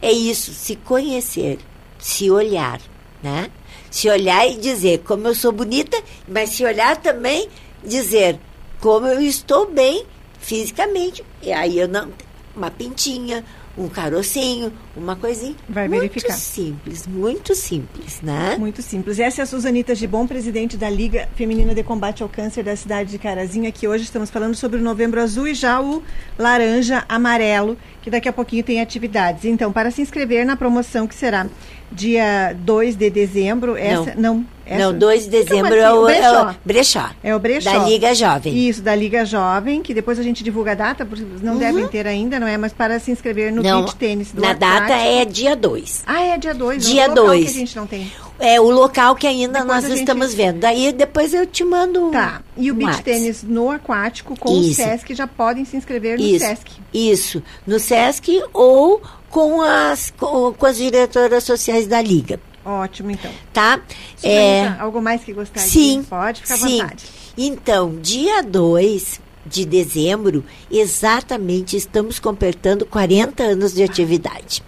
É 0.00 0.10
isso, 0.10 0.52
se 0.52 0.74
conhecer, 0.74 1.58
se 1.98 2.28
olhar, 2.28 2.80
né? 3.22 3.50
Se 3.88 4.08
olhar 4.08 4.48
e 4.48 4.56
dizer 4.56 5.00
como 5.00 5.28
eu 5.28 5.34
sou 5.34 5.52
bonita, 5.52 6.00
mas 6.26 6.50
se 6.50 6.64
olhar 6.64 6.96
também 6.96 7.48
dizer 7.84 8.38
como 8.82 9.06
eu 9.06 9.22
estou 9.22 9.70
bem 9.70 10.04
fisicamente. 10.40 11.24
E 11.40 11.52
aí 11.52 11.78
eu 11.78 11.88
não 11.88 12.10
uma 12.54 12.70
pintinha, 12.70 13.42
um 13.78 13.88
carocinho, 13.88 14.70
uma 14.94 15.16
coisinha. 15.16 15.54
Vai 15.68 15.88
muito 15.88 16.00
verificar. 16.00 16.34
simples, 16.34 17.06
muito 17.06 17.54
simples, 17.54 18.20
né? 18.20 18.56
Muito 18.58 18.82
simples. 18.82 19.18
Essa 19.18 19.40
é 19.40 19.44
a 19.44 19.46
Suzanita 19.46 19.94
Gibon, 19.94 20.26
presidente 20.26 20.76
da 20.76 20.90
Liga 20.90 21.28
Feminina 21.34 21.74
de 21.74 21.82
Combate 21.82 22.22
ao 22.22 22.28
Câncer 22.28 22.62
da 22.62 22.76
cidade 22.76 23.10
de 23.10 23.18
Carazinho. 23.18 23.68
Aqui 23.68 23.88
hoje 23.88 24.04
estamos 24.04 24.28
falando 24.28 24.54
sobre 24.54 24.78
o 24.78 24.82
novembro 24.82 25.22
azul 25.22 25.48
e 25.48 25.54
já 25.54 25.80
o 25.80 26.02
laranja 26.38 27.04
amarelo, 27.08 27.78
que 28.02 28.10
daqui 28.10 28.28
a 28.28 28.32
pouquinho 28.32 28.62
tem 28.62 28.80
atividades. 28.80 29.46
Então, 29.46 29.72
para 29.72 29.90
se 29.90 30.02
inscrever 30.02 30.44
na 30.44 30.56
promoção 30.56 31.06
que 31.06 31.14
será 31.14 31.46
dia 31.90 32.54
2 32.58 32.96
de 32.96 33.08
dezembro, 33.08 33.76
essa 33.76 34.14
não, 34.16 34.46
essa, 34.74 34.92
Não, 34.92 34.98
2 34.98 35.24
de 35.24 35.30
dezembro 35.30 35.72
Fica 35.72 35.76
é 35.76 35.92
o, 35.92 36.08
é 36.08 36.42
o 36.42 36.54
brechó. 36.64 37.10
É 37.22 37.34
o 37.34 37.38
brechó. 37.38 37.72
Da 37.72 37.84
Liga 37.84 38.14
Jovem. 38.14 38.68
Isso, 38.68 38.82
da 38.82 38.94
Liga 38.94 39.24
Jovem, 39.24 39.82
que 39.82 39.92
depois 39.94 40.18
a 40.18 40.22
gente 40.22 40.42
divulga 40.42 40.72
a 40.72 40.74
data, 40.74 41.04
porque 41.04 41.24
não 41.42 41.56
devem 41.56 41.86
ter 41.88 42.06
ainda, 42.06 42.38
não 42.40 42.46
é? 42.46 42.56
Mas 42.56 42.72
para 42.72 42.98
se 42.98 43.10
inscrever 43.10 43.52
no 43.52 43.62
Uhum. 43.62 43.68
Não, 43.68 43.82
beach 43.82 43.96
tênis 43.96 44.32
do 44.32 44.40
na 44.42 44.52
data 44.52 44.92
é 44.94 45.24
dia 45.24 45.54
2. 45.56 46.02
Ah, 46.06 46.22
é 46.22 46.38
dia 46.38 46.54
2. 46.54 46.84
Dia 46.84 47.06
local 47.08 47.26
dois. 47.26 47.44
que 47.44 47.50
a 47.50 47.58
gente 47.58 47.76
não 47.76 47.86
tem. 47.86 48.12
É 48.38 48.60
o 48.60 48.70
local 48.70 49.14
que 49.14 49.26
ainda 49.26 49.60
Depois 49.60 49.66
nós 49.82 49.84
gente- 49.84 50.00
estamos 50.00 50.34
vendo. 50.34 50.58
Daí 50.60 50.92
depois 50.92 51.32
eu 51.32 51.46
te 51.46 51.62
mando. 51.64 52.10
Tá. 52.10 52.42
E 52.56 52.70
o 52.70 52.74
um 52.74 52.78
beach 52.78 53.02
tênis 53.02 53.42
no 53.42 53.70
aquático 53.70 54.36
com 54.38 54.52
Isso. 54.52 54.70
o 54.82 54.84
Sesc 54.84 55.14
já 55.14 55.26
podem 55.26 55.64
se 55.64 55.76
inscrever 55.76 56.18
no 56.18 56.24
Isso. 56.24 56.44
Sesc. 56.44 56.70
Isso. 56.92 57.42
No 57.66 57.78
SESC 57.78 58.42
ou 58.52 59.00
com 59.30 59.62
as, 59.62 60.10
com, 60.18 60.52
com 60.52 60.66
as 60.66 60.76
diretoras 60.76 61.44
sociais 61.44 61.86
da 61.86 62.02
Liga. 62.02 62.40
Ótimo, 62.64 63.10
então. 63.10 63.30
Tá? 63.52 63.80
Suzanita, 64.16 64.76
algo 64.80 65.02
mais 65.02 65.24
que 65.24 65.32
gostaria? 65.32 65.68
Sim. 65.68 66.04
Pode 66.08 66.40
ficar 66.42 66.54
à 66.54 66.58
sim. 66.58 66.78
vontade. 66.78 67.04
Então, 67.36 67.96
dia 68.00 68.42
2 68.42 69.20
de 69.44 69.64
dezembro, 69.64 70.44
exatamente 70.70 71.76
estamos 71.76 72.18
completando 72.18 72.86
40 72.86 73.42
anos 73.42 73.74
de 73.74 73.82
atividade. 73.82 74.62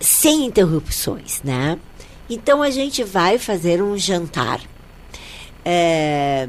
Sem 0.00 0.46
interrupções, 0.46 1.42
né? 1.42 1.78
Então 2.28 2.62
a 2.62 2.70
gente 2.70 3.04
vai 3.04 3.38
fazer 3.38 3.82
um 3.82 3.96
jantar. 3.96 4.60
É, 5.64 6.48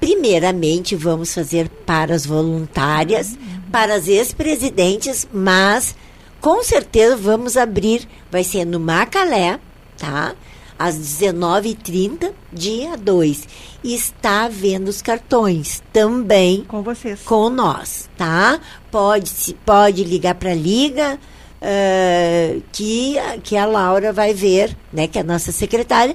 primeiramente, 0.00 0.94
vamos 0.96 1.32
fazer 1.32 1.68
para 1.68 2.14
as 2.14 2.26
voluntárias, 2.26 3.38
para 3.70 3.94
as 3.94 4.08
ex-presidentes, 4.08 5.26
mas 5.32 5.94
com 6.44 6.62
certeza 6.62 7.16
vamos 7.16 7.56
abrir, 7.56 8.06
vai 8.30 8.44
ser 8.44 8.66
no 8.66 8.78
Macalé, 8.78 9.58
tá? 9.96 10.34
Às 10.78 10.94
19h30, 10.98 12.32
dia 12.52 12.98
2. 12.98 13.48
E 13.82 13.94
está 13.94 14.44
havendo 14.44 14.88
os 14.88 15.00
cartões 15.00 15.82
também 15.90 16.62
Com 16.68 16.82
vocês. 16.82 17.20
com 17.24 17.48
nós, 17.48 18.10
tá? 18.18 18.60
Pode, 18.90 19.30
se- 19.30 19.54
pode 19.64 20.04
ligar 20.04 20.34
para 20.34 20.50
a 20.50 20.54
Liga, 20.54 21.18
eh, 21.62 22.58
que, 22.72 23.18
a- 23.18 23.38
que 23.38 23.56
a 23.56 23.64
Laura 23.64 24.12
vai 24.12 24.34
ver, 24.34 24.76
né? 24.92 25.06
Que 25.06 25.16
é 25.16 25.22
a 25.22 25.24
nossa 25.24 25.50
secretária, 25.50 26.14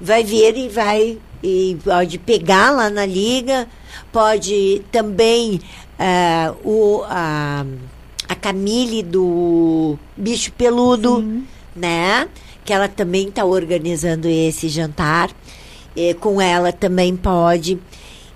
vai 0.00 0.22
ver 0.22 0.56
e 0.56 0.68
vai 0.68 1.18
e 1.42 1.76
pode 1.82 2.18
pegar 2.18 2.70
lá 2.70 2.88
na 2.90 3.04
Liga, 3.04 3.66
pode 4.12 4.82
também 4.92 5.60
eh, 5.98 6.52
o, 6.64 7.02
a, 7.06 7.64
a 8.28 8.34
Camille 8.34 9.02
do 9.02 9.98
Bicho 10.16 10.52
Peludo, 10.52 11.42
né? 11.74 12.28
Que 12.64 12.72
ela 12.72 12.88
também 12.88 13.28
está 13.28 13.44
organizando 13.44 14.28
esse 14.28 14.68
jantar. 14.68 15.30
Eh, 15.96 16.14
com 16.14 16.40
ela 16.40 16.72
também 16.72 17.16
pode. 17.16 17.78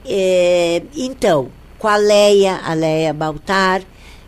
É, 0.05 0.83
então, 0.97 1.51
com 1.79 1.89
a 1.89 1.97
Leia, 1.97 2.61
a 2.65 2.75
Leia 2.75 3.13
Baltar. 3.13 3.83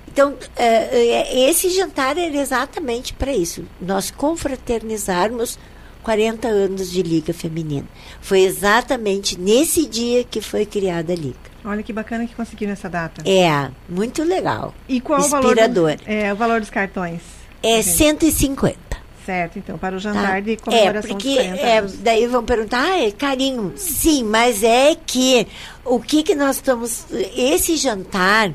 Então, 0.09 0.35
é, 0.57 0.65
é, 0.67 1.49
esse 1.49 1.71
jantar 1.71 2.19
era 2.19 2.37
exatamente 2.37 3.13
para 3.15 3.33
isso. 3.33 3.65
Nós 3.81 4.11
confraternizarmos 4.11 5.59
40 6.03 6.49
anos 6.49 6.91
de 6.91 7.03
Liga 7.03 7.33
Feminina. 7.33 7.87
Foi 8.21 8.41
exatamente 8.41 9.39
nesse 9.39 9.87
dia 9.87 10.25
que 10.25 10.41
foi 10.41 10.67
criada 10.67 11.13
a 11.13 11.17
Liga. 11.17 11.50
Olha 11.65 11.83
que 11.83 11.93
bacana 11.93 12.27
que 12.27 12.35
conseguiram 12.35 12.73
essa 12.73 12.89
data. 12.89 13.23
É, 13.29 13.71
muito 13.89 14.23
legal. 14.25 14.75
E 14.89 15.01
qual 15.01 15.21
o 15.21 15.29
valor? 15.29 15.47
Inspirador. 15.47 15.97
Dos, 15.97 16.09
é, 16.09 16.33
o 16.33 16.37
valor 16.37 16.61
dos 16.61 16.71
cartões? 16.71 17.21
É 17.63 17.83
Gente, 17.83 17.97
150. 17.97 18.79
Certo, 19.27 19.59
então, 19.59 19.77
para 19.77 19.95
o 19.97 20.01
Tá? 20.01 20.13
jantar 20.13 20.41
de 20.43 20.53
É, 20.53 20.57
comemoração 20.57 21.11
porque 21.11 21.29
dos 21.29 21.37
40 21.61 21.63
é, 21.67 21.83
daí 22.03 22.27
vão 22.27 22.43
perguntar, 22.43 22.83
ah, 22.83 22.99
é 23.05 23.11
carinho. 23.11 23.75
Sim, 23.77 24.25
mas 24.25 24.63
é 24.63 24.95
que 24.95 25.47
o 25.85 26.01
que 26.01 26.23
que 26.23 26.35
nós 26.35 26.57
estamos. 26.57 27.05
Esse 27.37 27.77
jantar, 27.77 28.51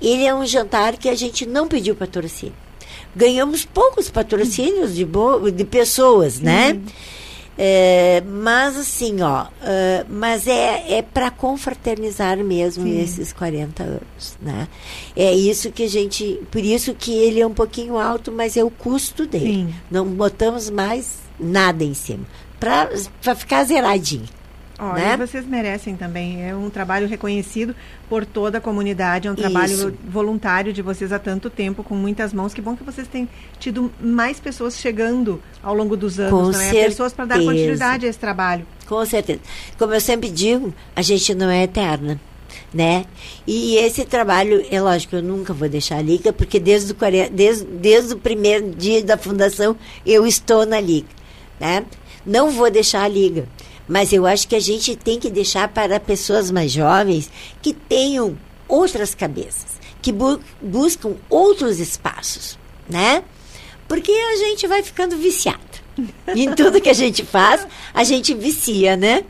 ele 0.00 0.24
é 0.24 0.32
um 0.34 0.46
jantar 0.46 0.96
que 0.96 1.08
a 1.08 1.16
gente 1.16 1.44
não 1.44 1.66
pediu 1.66 1.96
patrocínio. 1.96 2.54
Ganhamos 3.16 3.64
poucos 3.64 4.08
patrocínios 4.08 4.94
de, 4.94 5.04
bo 5.04 5.50
de 5.50 5.64
pessoas, 5.64 6.38
né? 6.40 6.80
É, 7.56 8.20
mas 8.26 8.76
assim, 8.76 9.22
ó, 9.22 9.46
mas 10.08 10.46
é, 10.46 10.98
é 10.98 11.02
para 11.02 11.30
confraternizar 11.30 12.36
mesmo 12.38 12.86
esses 12.86 13.32
40 13.32 13.82
anos, 13.82 14.36
né? 14.42 14.66
É 15.14 15.32
isso 15.32 15.70
que 15.70 15.84
a 15.84 15.88
gente, 15.88 16.40
por 16.50 16.60
isso 16.60 16.94
que 16.94 17.12
ele 17.12 17.40
é 17.40 17.46
um 17.46 17.54
pouquinho 17.54 17.96
alto, 17.96 18.32
mas 18.32 18.56
é 18.56 18.64
o 18.64 18.70
custo 18.70 19.24
dele. 19.26 19.54
Sim. 19.54 19.74
Não 19.90 20.04
botamos 20.04 20.68
mais 20.68 21.18
nada 21.38 21.84
em 21.84 21.94
cima, 21.94 22.24
para 22.58 22.88
ficar 23.36 23.64
zeradinho. 23.64 24.28
Olha, 24.78 25.16
né? 25.16 25.16
vocês 25.16 25.46
merecem 25.46 25.96
também. 25.96 26.48
É 26.48 26.54
um 26.54 26.68
trabalho 26.68 27.06
reconhecido 27.06 27.74
por 28.08 28.26
toda 28.26 28.58
a 28.58 28.60
comunidade, 28.60 29.28
é 29.28 29.30
um 29.30 29.34
Isso. 29.34 29.42
trabalho 29.42 29.98
voluntário 30.08 30.72
de 30.72 30.82
vocês 30.82 31.12
há 31.12 31.18
tanto 31.18 31.48
tempo, 31.48 31.84
com 31.84 31.94
muitas 31.94 32.32
mãos. 32.32 32.52
Que 32.52 32.60
bom 32.60 32.76
que 32.76 32.82
vocês 32.82 33.06
têm 33.06 33.28
tido 33.58 33.92
mais 34.00 34.40
pessoas 34.40 34.76
chegando 34.76 35.40
ao 35.62 35.74
longo 35.74 35.96
dos 35.96 36.18
anos, 36.18 36.58
é? 36.60 36.84
Pessoas 36.84 37.12
para 37.12 37.24
dar 37.24 37.38
continuidade 37.38 38.06
a 38.06 38.08
esse 38.08 38.18
trabalho. 38.18 38.66
Com 38.86 39.04
certeza. 39.06 39.40
Como 39.78 39.94
eu 39.94 40.00
sempre 40.00 40.28
digo, 40.28 40.74
a 40.94 41.02
gente 41.02 41.34
não 41.34 41.48
é 41.48 41.62
eterna, 41.62 42.20
né? 42.72 43.04
E 43.46 43.76
esse 43.76 44.04
trabalho, 44.04 44.64
é 44.70 44.80
lógico, 44.80 45.16
eu 45.16 45.22
nunca 45.22 45.52
vou 45.52 45.68
deixar 45.68 45.98
a 45.98 46.02
Liga, 46.02 46.32
porque 46.32 46.58
desde 46.58 46.92
o, 46.92 46.96
desde, 47.32 47.64
desde 47.64 48.14
o 48.14 48.18
primeiro 48.18 48.70
dia 48.70 49.02
da 49.02 49.16
fundação 49.16 49.76
eu 50.04 50.26
estou 50.26 50.66
na 50.66 50.80
Liga, 50.80 51.08
né? 51.60 51.84
Não 52.26 52.50
vou 52.50 52.70
deixar 52.70 53.02
a 53.02 53.08
Liga, 53.08 53.46
mas 53.88 54.12
eu 54.12 54.26
acho 54.26 54.46
que 54.48 54.56
a 54.56 54.60
gente 54.60 54.96
tem 54.96 55.18
que 55.18 55.30
deixar 55.30 55.68
para 55.68 55.98
pessoas 56.00 56.50
mais 56.50 56.72
jovens 56.72 57.30
que 57.62 57.72
tenham 57.72 58.36
outras 58.68 59.14
cabeças, 59.14 59.78
que 60.00 60.10
bu- 60.12 60.40
buscam 60.60 61.14
outros 61.28 61.78
espaços, 61.80 62.58
né? 62.88 63.22
Porque 63.86 64.10
a 64.12 64.36
gente 64.36 64.66
vai 64.66 64.82
ficando 64.82 65.16
viciado. 65.16 65.60
em 66.34 66.52
tudo 66.54 66.80
que 66.80 66.88
a 66.88 66.94
gente 66.94 67.24
faz, 67.24 67.66
a 67.92 68.02
gente 68.02 68.34
vicia, 68.34 68.96
né? 68.96 69.22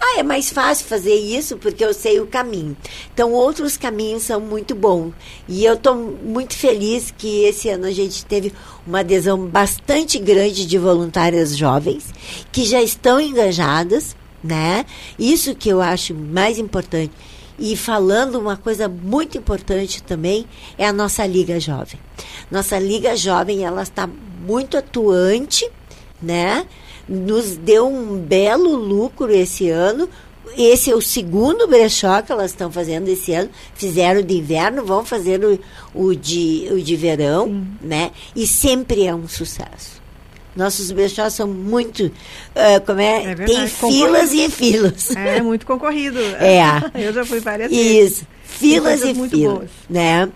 Ah, 0.00 0.18
é 0.18 0.22
mais 0.22 0.50
fácil 0.50 0.86
fazer 0.86 1.14
isso 1.14 1.56
porque 1.56 1.84
eu 1.84 1.94
sei 1.94 2.20
o 2.20 2.26
caminho. 2.26 2.76
Então, 3.12 3.32
outros 3.32 3.76
caminhos 3.76 4.22
são 4.22 4.40
muito 4.40 4.74
bons. 4.74 5.12
E 5.48 5.64
eu 5.64 5.74
estou 5.74 5.94
muito 5.94 6.54
feliz 6.54 7.12
que 7.16 7.44
esse 7.44 7.68
ano 7.68 7.86
a 7.86 7.90
gente 7.90 8.24
teve 8.24 8.52
uma 8.86 9.00
adesão 9.00 9.46
bastante 9.46 10.18
grande 10.18 10.66
de 10.66 10.78
voluntárias 10.78 11.56
jovens 11.56 12.12
que 12.52 12.64
já 12.64 12.82
estão 12.82 13.20
engajadas, 13.20 14.14
né? 14.44 14.84
Isso 15.18 15.54
que 15.54 15.68
eu 15.68 15.80
acho 15.80 16.14
mais 16.14 16.58
importante. 16.58 17.12
E 17.58 17.74
falando 17.74 18.38
uma 18.38 18.56
coisa 18.56 18.86
muito 18.88 19.38
importante 19.38 20.02
também 20.02 20.46
é 20.76 20.86
a 20.86 20.92
nossa 20.92 21.26
Liga 21.26 21.58
Jovem. 21.58 21.98
Nossa 22.50 22.78
Liga 22.78 23.16
Jovem, 23.16 23.64
ela 23.64 23.82
está 23.82 24.06
muito 24.06 24.76
atuante, 24.76 25.68
né? 26.20 26.66
Nos 27.08 27.56
deu 27.56 27.86
um 27.86 28.16
belo 28.16 28.74
lucro 28.74 29.30
esse 29.32 29.68
ano. 29.70 30.08
esse 30.56 30.90
é 30.90 30.94
o 30.94 31.00
segundo 31.00 31.66
brechó 31.66 32.22
que 32.22 32.32
elas 32.32 32.50
estão 32.50 32.70
fazendo 32.70 33.08
esse 33.08 33.32
ano. 33.32 33.50
Fizeram 33.74 34.22
de 34.22 34.36
inverno, 34.36 34.84
vão 34.84 35.04
fazer 35.04 35.44
o, 35.44 35.58
o, 35.94 36.14
de, 36.14 36.68
o 36.70 36.80
de 36.80 36.96
verão, 36.96 37.46
Sim. 37.46 37.66
né? 37.80 38.10
E 38.34 38.46
sempre 38.46 39.06
é 39.06 39.14
um 39.14 39.28
sucesso. 39.28 40.02
Nossos 40.56 40.90
brechós 40.90 41.34
são 41.34 41.46
muito. 41.46 42.06
Uh, 42.06 42.80
como 42.86 42.98
é? 42.98 43.32
é 43.32 43.34
Tem 43.34 43.66
filas 43.68 44.32
e 44.32 44.48
filas. 44.48 45.14
É, 45.14 45.42
muito 45.42 45.66
concorrido. 45.66 46.18
É. 46.18 46.62
Eu 47.06 47.12
já 47.12 47.26
fui 47.26 47.40
várias 47.40 47.70
isso. 47.70 47.82
vezes. 47.82 48.12
Isso. 48.16 48.26
Filas 48.42 49.02
e 49.04 49.14
filas. 49.14 49.30
Boas. 49.30 49.70
Né? 49.88 50.28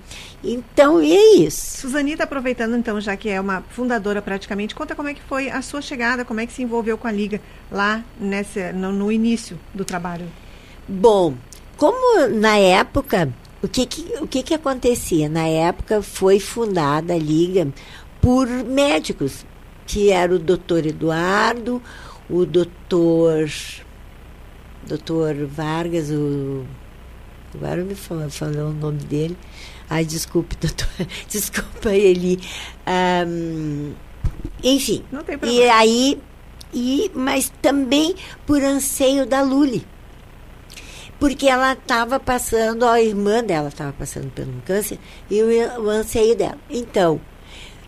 Então, 0.42 1.03
e 1.03 1.12
é 1.12 1.37
isso. 1.37 1.83
Suzanita, 1.83 2.24
aproveitando 2.24 2.74
então, 2.76 3.00
já 3.00 3.16
que 3.16 3.29
é 3.29 3.40
uma 3.40 3.62
fundadora 3.70 4.22
praticamente, 4.22 4.74
conta 4.74 4.94
como 4.94 5.09
é 5.09 5.14
que 5.14 5.20
foi 5.22 5.50
a 5.50 5.61
sua 5.61 5.83
chegada, 5.83 6.24
como 6.24 6.40
é 6.40 6.46
que 6.46 6.53
se 6.53 6.62
envolveu 6.62 6.96
com 6.96 7.07
a 7.07 7.12
Liga 7.12 7.40
lá 7.70 8.03
nessa, 8.18 8.72
no, 8.72 8.90
no 8.90 9.12
início 9.12 9.59
do 9.74 9.85
trabalho. 9.85 10.26
Bom, 10.88 11.35
como 11.76 12.26
na 12.29 12.57
época, 12.57 13.33
o 13.62 13.68
que 13.68 13.85
que, 13.85 14.14
o 14.20 14.26
que 14.26 14.42
que 14.42 14.55
acontecia? 14.55 15.29
Na 15.29 15.46
época 15.46 16.00
foi 16.00 16.40
fundada 16.40 17.14
a 17.14 17.18
Liga 17.18 17.68
por 18.20 18.46
médicos, 18.48 19.44
que 19.87 20.11
era 20.11 20.35
o 20.35 20.38
doutor 20.38 20.87
Eduardo, 20.87 21.83
o 22.29 22.46
doutor 22.46 23.50
doutor 24.87 25.35
Vargas, 25.46 26.11
o 26.11 26.64
agora 27.55 27.83
me 27.83 27.94
falou, 27.94 28.31
falou 28.31 28.70
o 28.70 28.72
nome 28.72 28.98
dele, 28.98 29.37
Ai, 29.90 30.05
desculpe, 30.05 30.57
doutor. 30.57 30.87
Desculpa 31.29 31.92
ele. 31.92 32.40
Um, 33.26 33.92
enfim. 34.62 35.05
Não 35.11 35.24
tem 35.24 35.37
problema. 35.37 35.66
E 35.66 35.68
aí, 35.68 36.22
e, 36.72 37.11
mas 37.12 37.53
também 37.61 38.14
por 38.46 38.62
anseio 38.62 39.26
da 39.26 39.42
Luli. 39.42 39.85
Porque 41.18 41.48
ela 41.48 41.72
estava 41.72 42.20
passando, 42.20 42.87
a 42.87 43.03
irmã 43.03 43.42
dela 43.42 43.68
estava 43.68 43.92
passando 43.92 44.31
pelo 44.31 44.53
câncer 44.64 44.96
e 45.29 45.42
o, 45.42 45.83
o 45.83 45.90
anseio 45.90 46.37
dela. 46.37 46.59
Então, 46.70 47.20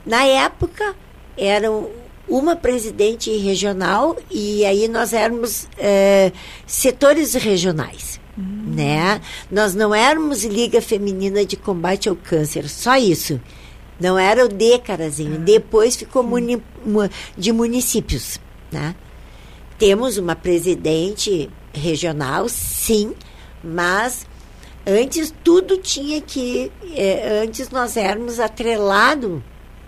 na 0.04 0.24
época, 0.24 0.96
eram 1.38 1.88
uma 2.28 2.56
presidente 2.56 3.30
regional 3.38 4.16
e 4.30 4.64
aí 4.64 4.88
nós 4.88 5.12
éramos 5.12 5.68
é, 5.78 6.32
setores 6.66 7.34
regionais. 7.34 8.20
Hum. 8.38 8.74
Né? 8.74 9.20
Nós 9.50 9.74
não 9.74 9.94
éramos 9.94 10.44
Liga 10.44 10.80
Feminina 10.80 11.44
de 11.44 11.56
Combate 11.56 12.08
ao 12.08 12.16
Câncer, 12.16 12.68
só 12.68 12.96
isso. 12.96 13.40
Não 14.00 14.18
era 14.18 14.44
o 14.44 14.48
D, 14.48 14.78
Carazinho. 14.78 15.36
Ah, 15.36 15.44
Depois 15.44 15.96
ficou 15.96 16.22
muni 16.22 16.60
de 17.36 17.52
municípios. 17.52 18.40
Né? 18.70 18.94
Temos 19.78 20.16
uma 20.16 20.34
presidente 20.34 21.50
regional, 21.72 22.48
sim, 22.48 23.14
mas 23.62 24.26
antes 24.86 25.32
tudo 25.44 25.76
tinha 25.76 26.20
que. 26.20 26.70
Eh, 26.94 27.42
antes 27.44 27.70
nós 27.70 27.96
éramos 27.96 28.40
atrelado 28.40 29.42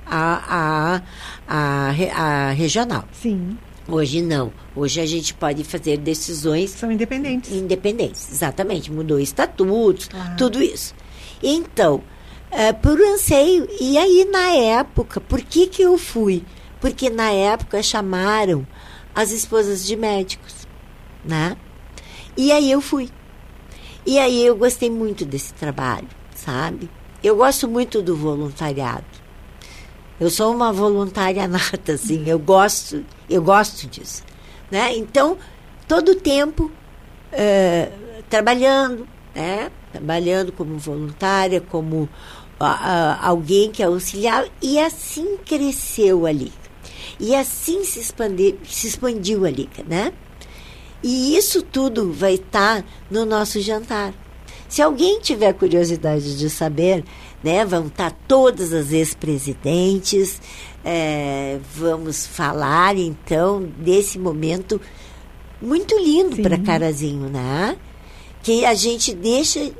a, 0.06 1.00
a, 1.48 1.88
a, 1.88 2.48
a 2.48 2.50
regional. 2.50 3.04
Sim. 3.12 3.56
Hoje 3.86 4.22
não. 4.22 4.52
Hoje 4.74 5.00
a 5.00 5.06
gente 5.06 5.34
pode 5.34 5.62
fazer 5.64 5.98
decisões. 5.98 6.70
São 6.70 6.90
independentes. 6.90 7.52
Independentes, 7.52 8.30
exatamente. 8.32 8.90
Mudou 8.90 9.20
estatutos, 9.20 10.08
claro. 10.08 10.36
tudo 10.36 10.62
isso. 10.62 10.94
Então, 11.42 12.02
é, 12.50 12.72
por 12.72 13.00
anseio. 13.00 13.68
E 13.80 13.98
aí, 13.98 14.26
na 14.30 14.48
época, 14.54 15.20
por 15.20 15.40
que, 15.40 15.66
que 15.66 15.82
eu 15.82 15.98
fui? 15.98 16.42
Porque 16.80 17.10
na 17.10 17.30
época 17.30 17.82
chamaram 17.82 18.66
as 19.14 19.30
esposas 19.30 19.86
de 19.86 19.96
médicos, 19.96 20.66
né? 21.24 21.56
E 22.36 22.52
aí 22.52 22.70
eu 22.70 22.80
fui. 22.80 23.10
E 24.06 24.18
aí 24.18 24.44
eu 24.44 24.56
gostei 24.56 24.90
muito 24.90 25.24
desse 25.24 25.54
trabalho, 25.54 26.08
sabe? 26.34 26.90
Eu 27.22 27.36
gosto 27.36 27.66
muito 27.68 28.02
do 28.02 28.16
voluntariado. 28.16 29.04
Eu 30.20 30.30
sou 30.30 30.54
uma 30.54 30.72
voluntária 30.72 31.46
nata, 31.48 31.92
assim, 31.92 32.24
eu 32.26 32.38
gosto, 32.38 33.04
eu 33.28 33.42
gosto 33.42 33.86
disso. 33.86 34.22
Né? 34.70 34.96
Então, 34.96 35.38
todo 35.86 36.12
o 36.12 36.14
tempo 36.14 36.70
é, 37.32 37.90
trabalhando, 38.28 39.06
né? 39.34 39.70
trabalhando 39.92 40.52
como 40.52 40.78
voluntária, 40.78 41.60
como 41.60 42.08
alguém 43.20 43.70
que 43.70 43.82
auxiliar, 43.82 44.46
e 44.62 44.78
assim 44.78 45.36
cresceu 45.44 46.26
ali. 46.26 46.52
E 47.20 47.34
assim 47.34 47.84
se, 47.84 48.02
se 48.02 48.86
expandiu 48.86 49.44
ali, 49.44 49.68
né? 49.86 50.12
E 51.02 51.36
isso 51.36 51.62
tudo 51.62 52.12
vai 52.12 52.34
estar 52.34 52.84
no 53.10 53.26
nosso 53.26 53.60
jantar. 53.60 54.14
Se 54.68 54.80
alguém 54.80 55.20
tiver 55.20 55.52
curiosidade 55.52 56.36
de 56.38 56.48
saber, 56.48 57.04
né, 57.42 57.64
vão 57.64 57.86
estar 57.86 58.10
todas 58.26 58.72
as 58.72 58.90
ex-presidentes, 58.90 60.40
é, 60.84 61.58
vamos 61.74 62.26
falar 62.26 62.96
então 62.96 63.62
desse 63.78 64.18
momento 64.18 64.80
muito 65.60 65.98
lindo 65.98 66.42
para 66.42 66.58
Carazinho, 66.58 67.28
né? 67.30 67.76
Que 68.42 68.66
a 68.66 68.74
gente 68.74 69.14
deixa 69.14 69.72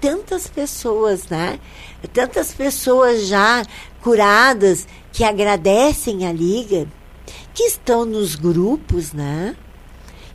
tantas 0.00 0.46
pessoas, 0.46 1.26
né? 1.28 1.60
Tantas 2.12 2.54
pessoas 2.54 3.26
já 3.26 3.62
curadas 4.00 4.86
que 5.12 5.24
agradecem 5.24 6.26
a 6.26 6.32
liga, 6.32 6.86
que 7.52 7.64
estão 7.64 8.04
nos 8.04 8.34
grupos, 8.34 9.12
né? 9.12 9.54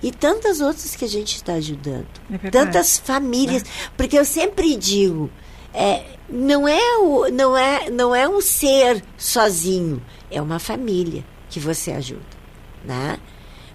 e 0.04 0.12
tantas 0.12 0.62
outras 0.62 0.96
que 0.96 1.06
a 1.06 1.08
gente 1.08 1.36
está 1.36 1.54
ajudando. 1.54 2.08
É 2.44 2.50
tantas 2.50 2.98
famílias. 2.98 3.62
É. 3.62 3.66
Porque 3.96 4.18
eu 4.18 4.26
sempre 4.26 4.76
digo, 4.76 5.30
é, 5.74 6.04
não, 6.32 6.68
é 6.68 6.98
o, 7.00 7.30
não, 7.30 7.58
é, 7.58 7.90
não 7.90 8.16
é 8.16 8.28
um 8.28 8.40
ser 8.42 9.04
sozinho, 9.18 10.02
é 10.30 10.42
uma 10.42 10.60
família 10.60 11.24
que 11.50 11.60
você 11.60 11.92
ajuda. 11.92 12.42
Né? 12.84 13.20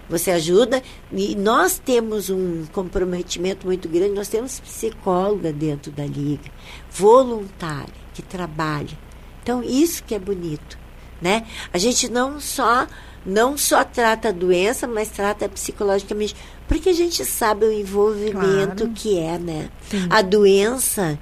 Você 0.09 0.31
ajuda 0.31 0.81
e 1.11 1.35
nós 1.35 1.77
temos 1.77 2.29
um 2.29 2.65
comprometimento 2.71 3.67
muito 3.67 3.87
grande, 3.87 4.13
nós 4.13 4.29
temos 4.29 4.59
psicóloga 4.59 5.51
dentro 5.51 5.91
da 5.91 6.05
liga, 6.05 6.49
voluntária, 6.89 7.93
que 8.13 8.21
trabalha. 8.21 8.97
Então, 9.43 9.61
isso 9.63 10.03
que 10.03 10.15
é 10.15 10.19
bonito. 10.19 10.77
Né? 11.21 11.45
A 11.73 11.77
gente 11.77 12.09
não 12.09 12.39
só 12.39 12.87
não 13.25 13.57
só 13.57 13.83
trata 13.83 14.29
a 14.29 14.31
doença, 14.31 14.87
mas 14.87 15.09
trata 15.09 15.49
psicologicamente. 15.49 16.33
Porque 16.65 16.89
a 16.89 16.93
gente 16.93 17.25
sabe 17.25 17.65
o 17.65 17.71
envolvimento 17.71 18.83
claro. 18.83 18.93
que 18.95 19.19
é, 19.19 19.37
né? 19.37 19.69
Sim. 19.89 20.07
A 20.09 20.21
doença 20.21 21.19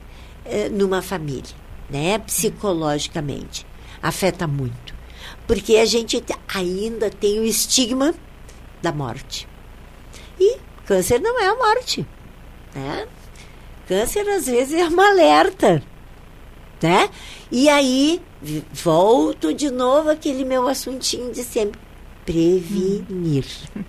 numa 0.71 1.01
família, 1.01 1.55
né? 1.89 2.19
Psicologicamente. 2.19 3.65
Afeta 4.01 4.47
muito. 4.47 4.93
Porque 5.47 5.77
a 5.77 5.85
gente 5.85 6.23
ainda 6.53 7.09
tem 7.09 7.39
o 7.39 7.45
estigma 7.45 8.13
da 8.81 8.91
morte. 8.91 9.47
E 10.39 10.57
câncer 10.85 11.19
não 11.19 11.39
é 11.39 11.47
a 11.47 11.55
morte, 11.55 12.05
né? 12.73 13.07
Câncer 13.87 14.27
às 14.29 14.45
vezes 14.45 14.73
é 14.73 14.87
uma 14.87 15.07
alerta, 15.07 15.81
né? 16.81 17.09
E 17.51 17.69
aí 17.69 18.21
volto 18.71 19.53
de 19.53 19.71
novo 19.71 20.09
aquele 20.09 20.43
meu 20.43 20.67
assuntinho 20.67 21.31
de 21.31 21.43
sempre 21.43 21.79
prevenir. 22.25 23.45
Hum. 23.75 23.83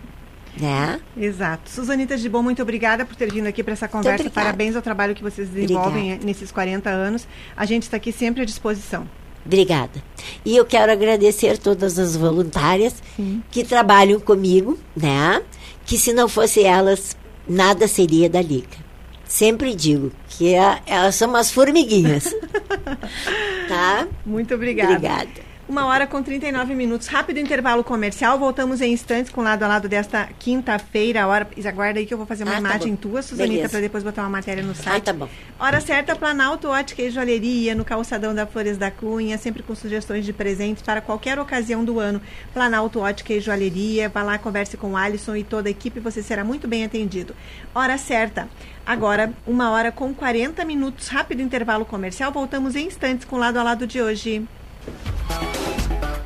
Né? 0.58 1.00
Exato. 1.16 1.70
Suzanita 1.70 2.16
de 2.16 2.28
Bom, 2.28 2.42
muito 2.42 2.62
obrigada 2.62 3.04
por 3.04 3.14
ter 3.14 3.30
vindo 3.30 3.46
aqui 3.46 3.62
para 3.62 3.74
essa 3.74 3.86
conversa. 3.86 4.30
Parabéns 4.30 4.74
ao 4.74 4.82
trabalho 4.82 5.14
que 5.14 5.22
vocês 5.22 5.48
desenvolvem 5.48 6.04
obrigada. 6.04 6.24
nesses 6.26 6.50
40 6.50 6.88
anos. 6.88 7.28
A 7.56 7.66
gente 7.66 7.82
está 7.82 7.96
aqui 7.96 8.10
sempre 8.10 8.42
à 8.42 8.44
disposição. 8.44 9.06
Obrigada. 9.44 10.02
E 10.44 10.56
eu 10.56 10.64
quero 10.64 10.90
agradecer 10.90 11.56
todas 11.58 11.98
as 11.98 12.16
voluntárias 12.16 12.94
Sim. 13.14 13.42
que 13.50 13.64
trabalham 13.64 14.18
comigo, 14.18 14.78
né? 14.96 15.40
Que 15.84 15.96
se 15.96 16.12
não 16.12 16.28
fossem 16.28 16.64
elas, 16.64 17.16
nada 17.48 17.86
seria 17.86 18.28
da 18.28 18.42
Liga. 18.42 18.86
Sempre 19.24 19.74
digo 19.74 20.10
que 20.28 20.54
é, 20.54 20.80
elas 20.86 21.14
são 21.14 21.28
umas 21.28 21.50
formiguinhas. 21.50 22.24
tá? 23.68 24.06
Muito 24.24 24.54
obrigada. 24.54 24.94
Obrigada. 24.94 25.45
Uma 25.68 25.84
hora 25.86 26.06
com 26.06 26.22
39 26.22 26.76
minutos. 26.76 27.08
Rápido 27.08 27.38
intervalo 27.40 27.82
comercial. 27.82 28.38
Voltamos 28.38 28.80
em 28.80 28.92
instantes 28.92 29.32
com 29.32 29.42
lado 29.42 29.64
a 29.64 29.66
lado 29.66 29.88
desta 29.88 30.28
quinta-feira. 30.38 31.26
Hora... 31.26 31.48
Aguarda 31.66 31.98
aí 31.98 32.06
que 32.06 32.14
eu 32.14 32.18
vou 32.18 32.26
fazer 32.26 32.44
uma 32.44 32.52
ah, 32.52 32.54
tá 32.54 32.60
imagem 32.60 32.94
tá 32.94 33.02
tua, 33.02 33.20
Suzanita, 33.20 33.68
para 33.68 33.80
depois 33.80 34.04
botar 34.04 34.22
uma 34.22 34.30
matéria 34.30 34.62
no 34.62 34.76
site. 34.76 34.96
Ah, 34.96 35.00
tá 35.00 35.12
bom. 35.12 35.28
Hora 35.58 35.80
certa, 35.80 36.14
Planalto 36.14 36.68
Ótica 36.68 37.02
e 37.02 37.10
Joalheria, 37.10 37.74
no 37.74 37.84
calçadão 37.84 38.32
da 38.32 38.46
Flores 38.46 38.78
da 38.78 38.92
Cunha, 38.92 39.36
sempre 39.38 39.64
com 39.64 39.74
sugestões 39.74 40.24
de 40.24 40.32
presentes 40.32 40.84
para 40.84 41.00
qualquer 41.00 41.36
ocasião 41.40 41.84
do 41.84 41.98
ano. 41.98 42.22
Planalto 42.54 43.00
Ótica 43.00 43.32
e 43.32 43.40
Joalheria. 43.40 44.08
Vá 44.08 44.22
lá, 44.22 44.38
converse 44.38 44.76
com 44.76 44.92
o 44.92 44.96
Alisson 44.96 45.34
e 45.34 45.42
toda 45.42 45.68
a 45.68 45.72
equipe, 45.72 45.98
você 45.98 46.22
será 46.22 46.44
muito 46.44 46.68
bem 46.68 46.84
atendido. 46.84 47.34
Hora 47.74 47.98
certa. 47.98 48.48
Agora, 48.86 49.32
uma 49.44 49.70
hora 49.72 49.90
com 49.90 50.14
40 50.14 50.64
minutos. 50.64 51.08
Rápido 51.08 51.42
intervalo 51.42 51.84
comercial. 51.84 52.30
Voltamos 52.30 52.76
em 52.76 52.86
instantes 52.86 53.24
com 53.24 53.34
o 53.34 53.38
lado 53.40 53.58
a 53.58 53.64
lado 53.64 53.84
de 53.84 54.00
hoje. 54.00 54.46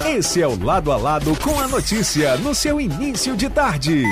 Esse 0.07 0.43
é 0.43 0.47
o 0.47 0.63
Lado 0.63 0.91
a 0.91 0.97
Lado 0.97 1.37
com 1.37 1.59
a 1.61 1.69
notícia 1.69 2.37
no 2.37 2.55
seu 2.55 2.81
início 2.81 3.37
de 3.37 3.49
tarde. 3.49 4.03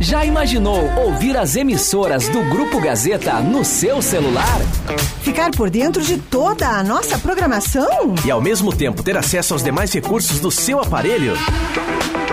Já 0.00 0.24
imaginou 0.24 0.80
ouvir 0.98 1.36
as 1.36 1.56
emissoras 1.56 2.28
do 2.28 2.42
Grupo 2.44 2.80
Gazeta 2.80 3.40
no 3.40 3.64
seu 3.64 4.00
celular? 4.00 4.60
Ficar 5.22 5.50
por 5.50 5.70
dentro 5.70 6.02
de 6.02 6.18
toda 6.18 6.68
a 6.68 6.84
nossa 6.84 7.18
programação? 7.18 8.14
E 8.24 8.30
ao 8.30 8.40
mesmo 8.40 8.74
tempo 8.74 9.02
ter 9.02 9.16
acesso 9.16 9.54
aos 9.54 9.62
demais 9.62 9.92
recursos 9.92 10.40
do 10.40 10.50
seu 10.50 10.80
aparelho? 10.80 11.34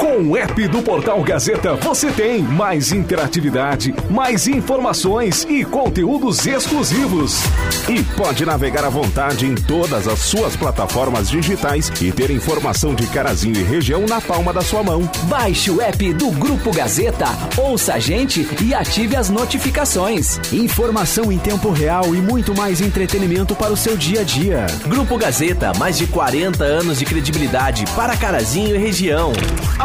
Com 0.01 0.31
o 0.31 0.35
app 0.35 0.67
do 0.67 0.81
Portal 0.81 1.21
Gazeta 1.21 1.75
você 1.75 2.11
tem 2.11 2.41
mais 2.41 2.91
interatividade, 2.91 3.93
mais 4.09 4.47
informações 4.47 5.45
e 5.47 5.63
conteúdos 5.63 6.47
exclusivos. 6.47 7.43
E 7.87 8.01
pode 8.15 8.43
navegar 8.43 8.83
à 8.83 8.89
vontade 8.89 9.45
em 9.45 9.53
todas 9.53 10.07
as 10.07 10.17
suas 10.17 10.55
plataformas 10.55 11.29
digitais 11.29 11.91
e 12.01 12.11
ter 12.11 12.31
informação 12.31 12.95
de 12.95 13.05
Carazinho 13.07 13.57
e 13.57 13.63
região 13.63 14.07
na 14.07 14.19
palma 14.19 14.51
da 14.51 14.61
sua 14.61 14.81
mão. 14.81 15.07
Baixe 15.25 15.69
o 15.69 15.79
app 15.79 16.13
do 16.13 16.31
Grupo 16.31 16.73
Gazeta, 16.73 17.27
ouça 17.55 17.93
a 17.93 17.99
gente 17.99 18.47
e 18.59 18.73
ative 18.73 19.15
as 19.15 19.29
notificações. 19.29 20.39
Informação 20.51 21.31
em 21.31 21.37
tempo 21.37 21.69
real 21.69 22.15
e 22.15 22.21
muito 22.21 22.55
mais 22.55 22.81
entretenimento 22.81 23.55
para 23.55 23.71
o 23.71 23.77
seu 23.77 23.95
dia 23.95 24.21
a 24.21 24.23
dia. 24.23 24.65
Grupo 24.87 25.15
Gazeta, 25.15 25.73
mais 25.77 25.95
de 25.95 26.07
40 26.07 26.63
anos 26.63 26.97
de 26.97 27.05
credibilidade 27.05 27.85
para 27.95 28.17
Carazinho 28.17 28.75
e 28.75 28.79
região. 28.79 29.31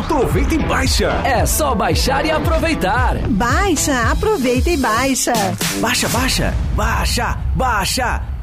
Aproveita 0.07 0.55
e 0.55 0.59
baixa! 0.59 1.09
É 1.25 1.45
só 1.45 1.75
baixar 1.75 2.25
e 2.25 2.31
aproveitar. 2.31 3.19
Baixa, 3.29 4.13
aproveita 4.13 4.71
e 4.71 4.77
baixa. 4.77 5.33
Baixa, 5.81 6.09
baixa, 6.11 6.55
baixa, 6.77 7.37
baixa. 7.57 8.36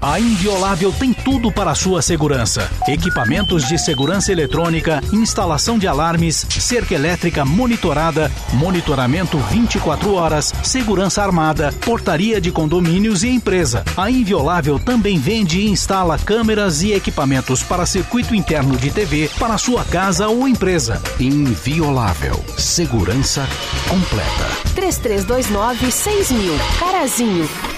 A 0.00 0.20
Inviolável 0.20 0.92
tem 0.92 1.12
tudo 1.12 1.50
para 1.50 1.72
a 1.72 1.74
sua 1.74 2.00
segurança: 2.00 2.70
equipamentos 2.86 3.66
de 3.66 3.76
segurança 3.76 4.30
eletrônica, 4.30 5.02
instalação 5.12 5.76
de 5.76 5.88
alarmes, 5.88 6.46
cerca 6.48 6.94
elétrica 6.94 7.44
monitorada, 7.44 8.30
monitoramento 8.52 9.38
24 9.38 10.14
horas, 10.14 10.52
segurança 10.62 11.22
armada, 11.22 11.72
portaria 11.84 12.40
de 12.40 12.52
condomínios 12.52 13.24
e 13.24 13.28
empresa. 13.28 13.84
A 13.96 14.08
Inviolável 14.08 14.78
também 14.78 15.18
vende 15.18 15.60
e 15.60 15.68
instala 15.68 16.16
câmeras 16.16 16.80
e 16.82 16.92
equipamentos 16.92 17.64
para 17.64 17.84
circuito 17.84 18.34
interno 18.36 18.76
de 18.76 18.92
TV 18.92 19.28
para 19.38 19.58
sua 19.58 19.84
casa 19.84 20.28
ou 20.28 20.46
empresa. 20.46 21.02
Inviolável. 21.18 22.44
Segurança 22.56 23.48
completa. 23.88 24.46
3329 24.76 25.90
6000. 25.90 26.54
Carazinho. 26.78 27.77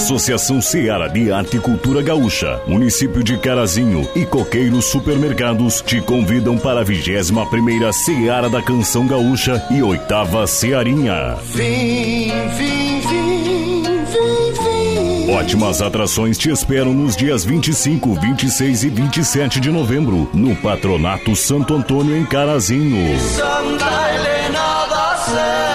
Associação 0.00 0.62
Seara 0.62 1.08
de 1.08 1.30
Arte 1.30 1.58
e 1.58 1.60
Cultura 1.60 2.00
Gaúcha, 2.00 2.58
município 2.66 3.22
de 3.22 3.36
Carazinho 3.36 4.08
e 4.16 4.24
Coqueiros 4.24 4.86
Supermercados 4.86 5.82
te 5.82 6.00
convidam 6.00 6.56
para 6.56 6.80
a 6.80 6.82
21 6.82 7.44
primeira 7.50 7.92
Seara 7.92 8.48
da 8.48 8.62
Canção 8.62 9.06
Gaúcha 9.06 9.62
e 9.70 9.82
oitava 9.82 10.46
Cearinha. 10.46 11.36
Vim, 11.44 12.32
vim, 12.56 13.00
vim, 13.02 13.82
vim, 13.82 15.26
vim. 15.26 15.32
Ótimas 15.32 15.82
atrações 15.82 16.38
te 16.38 16.48
esperam 16.48 16.94
nos 16.94 17.14
dias 17.14 17.44
25, 17.44 18.14
26 18.18 18.84
e 18.84 18.88
27 18.88 19.60
de 19.60 19.70
novembro, 19.70 20.30
no 20.32 20.56
Patronato 20.56 21.36
Santo 21.36 21.74
Antônio 21.74 22.16
em 22.16 22.24
Carazinho. 22.24 23.20
Santa 23.20 24.14
Helena 24.14 24.86
da 24.86 25.16
Serra. 25.26 25.69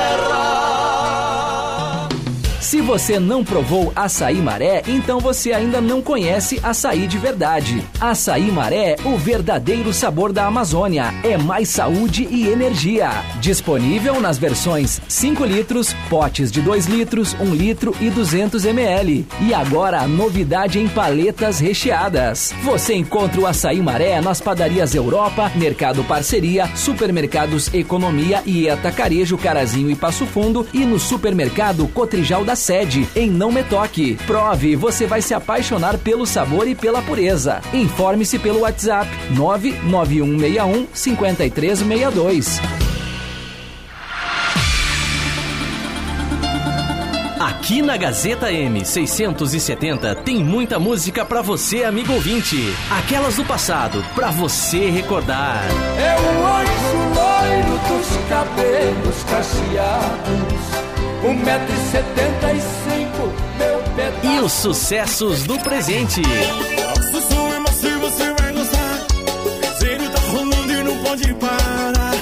Você 2.86 3.20
não 3.20 3.44
provou 3.44 3.92
açaí 3.96 4.36
maré, 4.36 4.84
então 4.88 5.20
você 5.20 5.52
ainda 5.52 5.82
não 5.82 6.04
conhece 6.04 6.60
açaí 6.62 7.08
de 7.08 7.18
verdade. 7.18 7.84
Açaí 8.00 8.52
maré, 8.52 8.96
o 9.04 9.18
verdadeiro 9.18 9.92
sabor 9.92 10.32
da 10.32 10.46
Amazônia. 10.46 11.12
É 11.24 11.36
mais 11.36 11.70
saúde 11.70 12.28
e 12.30 12.48
energia. 12.48 13.10
Disponível 13.42 14.22
nas 14.22 14.38
versões 14.38 15.02
5 15.08 15.44
litros, 15.46 15.96
potes 16.12 16.52
de 16.52 16.62
2 16.62 16.86
litros, 16.86 17.36
1 17.40 17.56
litro 17.56 17.96
e 18.00 18.12
200 18.12 18.64
ml. 18.66 19.26
E 19.42 19.52
agora 19.52 20.02
a 20.02 20.08
novidade 20.08 20.78
em 20.78 20.88
paletas 20.88 21.60
recheadas. 21.60 22.54
Você 22.64 22.94
encontra 22.94 23.42
o 23.42 23.48
açaí 23.48 23.82
maré 23.82 24.22
nas 24.22 24.40
padarias 24.40 24.94
Europa, 24.94 25.52
Mercado 25.56 26.04
Parceria, 26.04 26.70
Supermercados 26.76 27.74
Economia 27.74 28.44
e 28.46 28.70
Atacarejo 28.70 29.40
Carazinho 29.40 29.90
e 29.90 29.96
Passo 29.96 30.28
Fundo 30.28 30.68
e 30.72 30.86
no 30.86 31.00
supermercado 31.00 31.88
Cotrijal 31.88 32.46
da 32.46 32.56
Sede, 32.76 33.08
em 33.16 33.32
Não 33.32 33.54
Me 33.54 33.64
Toque. 33.64 34.18
Prove, 34.28 34.76
você 34.76 35.08
vai 35.08 35.22
se 35.22 35.34
apaixonar 35.34 35.98
pelo 35.98 36.26
sabor 36.26 36.68
e 36.68 36.76
pela 36.76 37.02
pureza. 37.02 37.62
Informe-se 37.74 38.38
pelo 38.38 38.60
WhatsApp 38.60 39.10
99161 39.32 40.88
5362. 40.94 42.60
Aqui 47.40 47.82
na 47.82 47.96
Gazeta 47.96 48.52
M670 48.52 50.16
tem 50.26 50.44
muita 50.44 50.78
música 50.78 51.24
pra 51.24 51.42
você, 51.42 51.86
amigo 51.86 52.12
ouvinte. 52.12 52.58
Aquelas 52.92 53.38
do 53.38 53.46
passado, 53.46 54.04
pra 54.14 54.32
você 54.32 54.90
recordar. 54.90 55.64
É 55.98 56.14
o 56.20 56.46
anjo 56.46 56.98
loiro 57.16 57.80
dos 57.88 58.18
cabelos 58.28 59.24
cacheados. 59.24 60.95
Um 61.26 61.34
metro 61.34 61.74
e 61.74 61.92
setenta 61.92 62.54
e 62.54 62.62
cinco, 62.62 63.34
meu 63.58 63.80
pedaço. 63.96 64.28
E 64.28 64.40
os 64.40 64.52
sucessos 64.52 65.44
do 65.44 65.58
presente. 65.60 66.22
É 66.22 67.60
macio, 67.60 68.00
você 68.00 68.34
vai 68.34 68.54
gostar. 68.54 69.08
Ele 69.82 70.10
tá 70.10 70.20
rolando 70.32 70.72
e 70.72 70.84
não 70.84 70.98
pode 71.04 71.34
parar. 71.36 72.14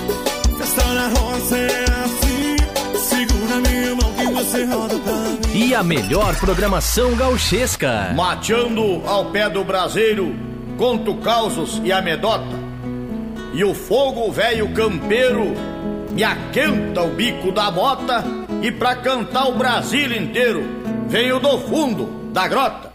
Festa 0.57 0.83
na 0.93 1.07
roça 1.09 1.57
é 1.57 1.85
assim. 2.05 2.55
Segura 2.97 3.55
minha 3.69 3.95
mão 3.95 4.13
que 4.13 4.25
você 4.27 4.65
roda 4.65 4.97
pra 4.99 5.13
mim. 5.13 5.39
E 5.53 5.75
a 5.75 5.83
melhor 5.83 6.35
programação 6.35 7.15
gauchesca. 7.15 8.13
Mateando 8.15 9.01
ao 9.05 9.25
pé 9.25 9.49
do 9.49 9.63
braseiro, 9.63 10.33
conto 10.77 11.15
causos 11.15 11.81
e 11.83 11.91
amedota. 11.91 12.63
E 13.53 13.63
o 13.63 13.73
fogo 13.73 14.31
velho 14.31 14.69
campeiro 14.73 15.53
me 16.13 16.23
aquenta 16.23 17.01
o 17.01 17.09
bico 17.09 17.51
da 17.51 17.71
bota. 17.71 18.23
E 18.61 18.71
pra 18.71 18.95
cantar 18.95 19.47
o 19.47 19.57
Brasil 19.57 20.15
inteiro, 20.15 20.63
venho 21.07 21.39
do 21.39 21.59
fundo 21.59 22.31
da 22.31 22.47
grota. 22.47 22.93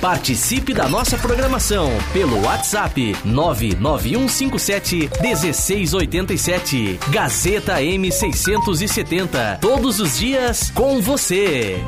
Participe 0.00 0.72
da 0.72 0.88
nossa 0.88 1.18
programação 1.18 1.90
pelo 2.12 2.42
WhatsApp 2.44 3.16
99157 3.24 5.10
1687. 5.20 6.98
Gazeta 7.10 7.80
M670. 7.80 9.60
Todos 9.60 10.00
os 10.00 10.18
dias 10.18 10.70
com 10.70 11.00
você. 11.00 11.84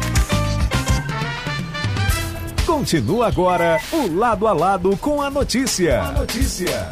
Continua 2.72 3.28
agora 3.28 3.78
o 3.92 4.06
Lado 4.16 4.46
a 4.48 4.52
Lado 4.54 4.96
com 4.96 5.20
a 5.20 5.28
notícia. 5.28 6.00
A 6.00 6.12
notícia. 6.12 6.88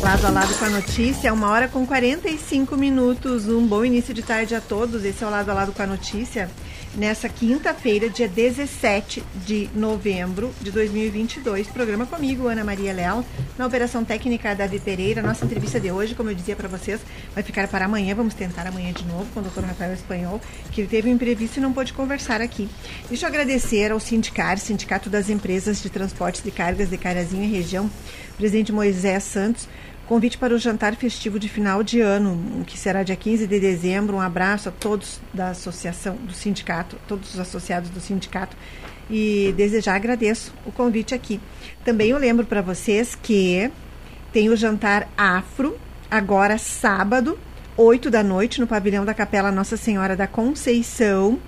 Lado 0.00 0.26
a 0.26 0.30
lado 0.30 0.54
com 0.60 0.64
a 0.64 0.70
notícia, 0.70 1.34
uma 1.34 1.50
hora 1.50 1.66
com 1.66 1.84
45 1.84 2.76
minutos. 2.76 3.48
Um 3.48 3.66
bom 3.66 3.84
início 3.84 4.14
de 4.14 4.22
tarde 4.22 4.54
a 4.54 4.60
todos. 4.60 5.04
Esse 5.04 5.24
é 5.24 5.26
o 5.26 5.30
Lado 5.30 5.50
a 5.50 5.54
Lado 5.54 5.72
com 5.72 5.82
a 5.82 5.86
notícia. 5.88 6.48
Nessa 6.96 7.28
quinta-feira, 7.28 8.08
dia 8.08 8.28
17 8.28 9.22
de 9.44 9.68
novembro 9.74 10.52
de 10.60 10.70
2022. 10.70 11.66
Programa 11.68 12.06
comigo, 12.06 12.46
Ana 12.46 12.64
Maria 12.64 12.92
Leal, 12.92 13.24
na 13.58 13.66
operação 13.66 14.04
técnica 14.04 14.54
Davi 14.54 14.78
Pereira. 14.78 15.22
Nossa 15.22 15.44
entrevista 15.44 15.80
de 15.80 15.90
hoje, 15.90 16.14
como 16.14 16.30
eu 16.30 16.34
dizia 16.34 16.54
para 16.54 16.68
vocês, 16.68 17.00
vai 17.34 17.42
ficar 17.42 17.68
para 17.68 17.84
amanhã. 17.84 18.14
Vamos 18.14 18.34
tentar 18.34 18.66
amanhã 18.66 18.92
de 18.92 19.04
novo 19.04 19.26
com 19.34 19.40
o 19.40 19.42
doutor 19.42 19.64
Rafael 19.64 19.92
Espanhol, 19.92 20.40
que 20.70 20.86
teve 20.86 21.08
um 21.08 21.12
imprevisto 21.12 21.58
e 21.58 21.60
não 21.60 21.72
pôde 21.72 21.92
conversar 21.92 22.40
aqui. 22.40 22.68
Deixa 23.08 23.26
eu 23.26 23.28
agradecer 23.28 23.90
ao 23.90 23.98
Sindicar, 23.98 24.58
Sindicato 24.58 25.10
das 25.10 25.28
Empresas 25.28 25.82
de 25.82 25.90
Transportes 25.90 26.42
de 26.42 26.50
Cargas 26.50 26.90
de 26.90 26.96
Carazinho 26.96 27.44
e 27.44 27.50
Região, 27.50 27.90
presidente 28.36 28.72
Moisés 28.72 29.24
Santos, 29.24 29.68
Convite 30.06 30.36
para 30.36 30.54
o 30.54 30.58
jantar 30.58 30.94
festivo 30.96 31.38
de 31.38 31.48
final 31.48 31.82
de 31.82 32.00
ano, 32.00 32.62
que 32.66 32.78
será 32.78 33.02
dia 33.02 33.16
15 33.16 33.46
de 33.46 33.58
dezembro. 33.58 34.16
Um 34.16 34.20
abraço 34.20 34.68
a 34.68 34.72
todos 34.72 35.18
da 35.32 35.48
associação, 35.48 36.16
do 36.16 36.32
sindicato, 36.34 36.98
todos 37.08 37.32
os 37.32 37.40
associados 37.40 37.88
do 37.88 38.00
sindicato. 38.00 38.54
E 39.08 39.54
desejar 39.56 39.96
agradeço 39.96 40.52
o 40.66 40.72
convite 40.72 41.14
aqui. 41.14 41.40
Também 41.84 42.10
eu 42.10 42.18
lembro 42.18 42.44
para 42.44 42.60
vocês 42.60 43.14
que 43.14 43.70
tem 44.30 44.50
o 44.50 44.56
jantar 44.56 45.08
afro, 45.16 45.78
agora 46.10 46.58
sábado, 46.58 47.38
8 47.76 48.10
da 48.10 48.22
noite, 48.22 48.60
no 48.60 48.66
pavilhão 48.66 49.06
da 49.06 49.14
Capela 49.14 49.50
Nossa 49.50 49.76
Senhora 49.76 50.14
da 50.14 50.26
Conceição 50.26 51.40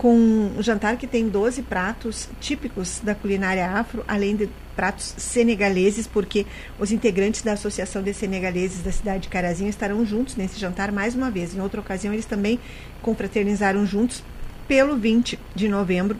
com 0.00 0.16
um 0.16 0.62
jantar 0.62 0.96
que 0.96 1.06
tem 1.06 1.28
12 1.28 1.60
pratos 1.60 2.26
típicos 2.40 3.00
da 3.02 3.14
culinária 3.14 3.68
afro, 3.68 4.02
além 4.08 4.34
de 4.34 4.48
pratos 4.74 5.14
senegaleses, 5.18 6.06
porque 6.06 6.46
os 6.78 6.90
integrantes 6.90 7.42
da 7.42 7.52
Associação 7.52 8.02
de 8.02 8.14
Senegaleses 8.14 8.80
da 8.80 8.90
cidade 8.90 9.24
de 9.24 9.28
Carazinho 9.28 9.68
estarão 9.68 10.02
juntos 10.06 10.36
nesse 10.36 10.58
jantar 10.58 10.90
mais 10.90 11.14
uma 11.14 11.30
vez. 11.30 11.54
Em 11.54 11.60
outra 11.60 11.82
ocasião, 11.82 12.14
eles 12.14 12.24
também 12.24 12.58
confraternizaram 13.02 13.84
juntos 13.84 14.24
pelo 14.66 14.96
20 14.96 15.38
de 15.54 15.68
novembro, 15.68 16.16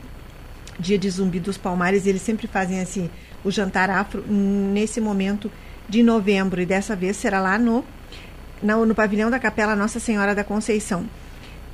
dia 0.79 0.99
de 0.99 1.09
Zumbi 1.09 1.41
dos 1.41 1.57
Palmares. 1.57 2.07
Eles 2.07 2.21
sempre 2.21 2.47
fazem 2.47 2.83
assim, 2.83 3.09
o 3.43 3.51
jantar 3.51 3.89
afro 3.89 4.23
nesse 4.29 5.01
momento 5.01 5.51
de 5.89 6.03
novembro, 6.03 6.61
e 6.61 6.67
dessa 6.67 6.95
vez 6.95 7.17
será 7.17 7.41
lá 7.41 7.59
no, 7.59 7.83
no, 8.63 8.85
no 8.85 8.95
pavilhão 8.95 9.31
da 9.31 9.39
Capela 9.39 9.75
Nossa 9.75 9.99
Senhora 9.99 10.35
da 10.35 10.45
Conceição. 10.45 11.09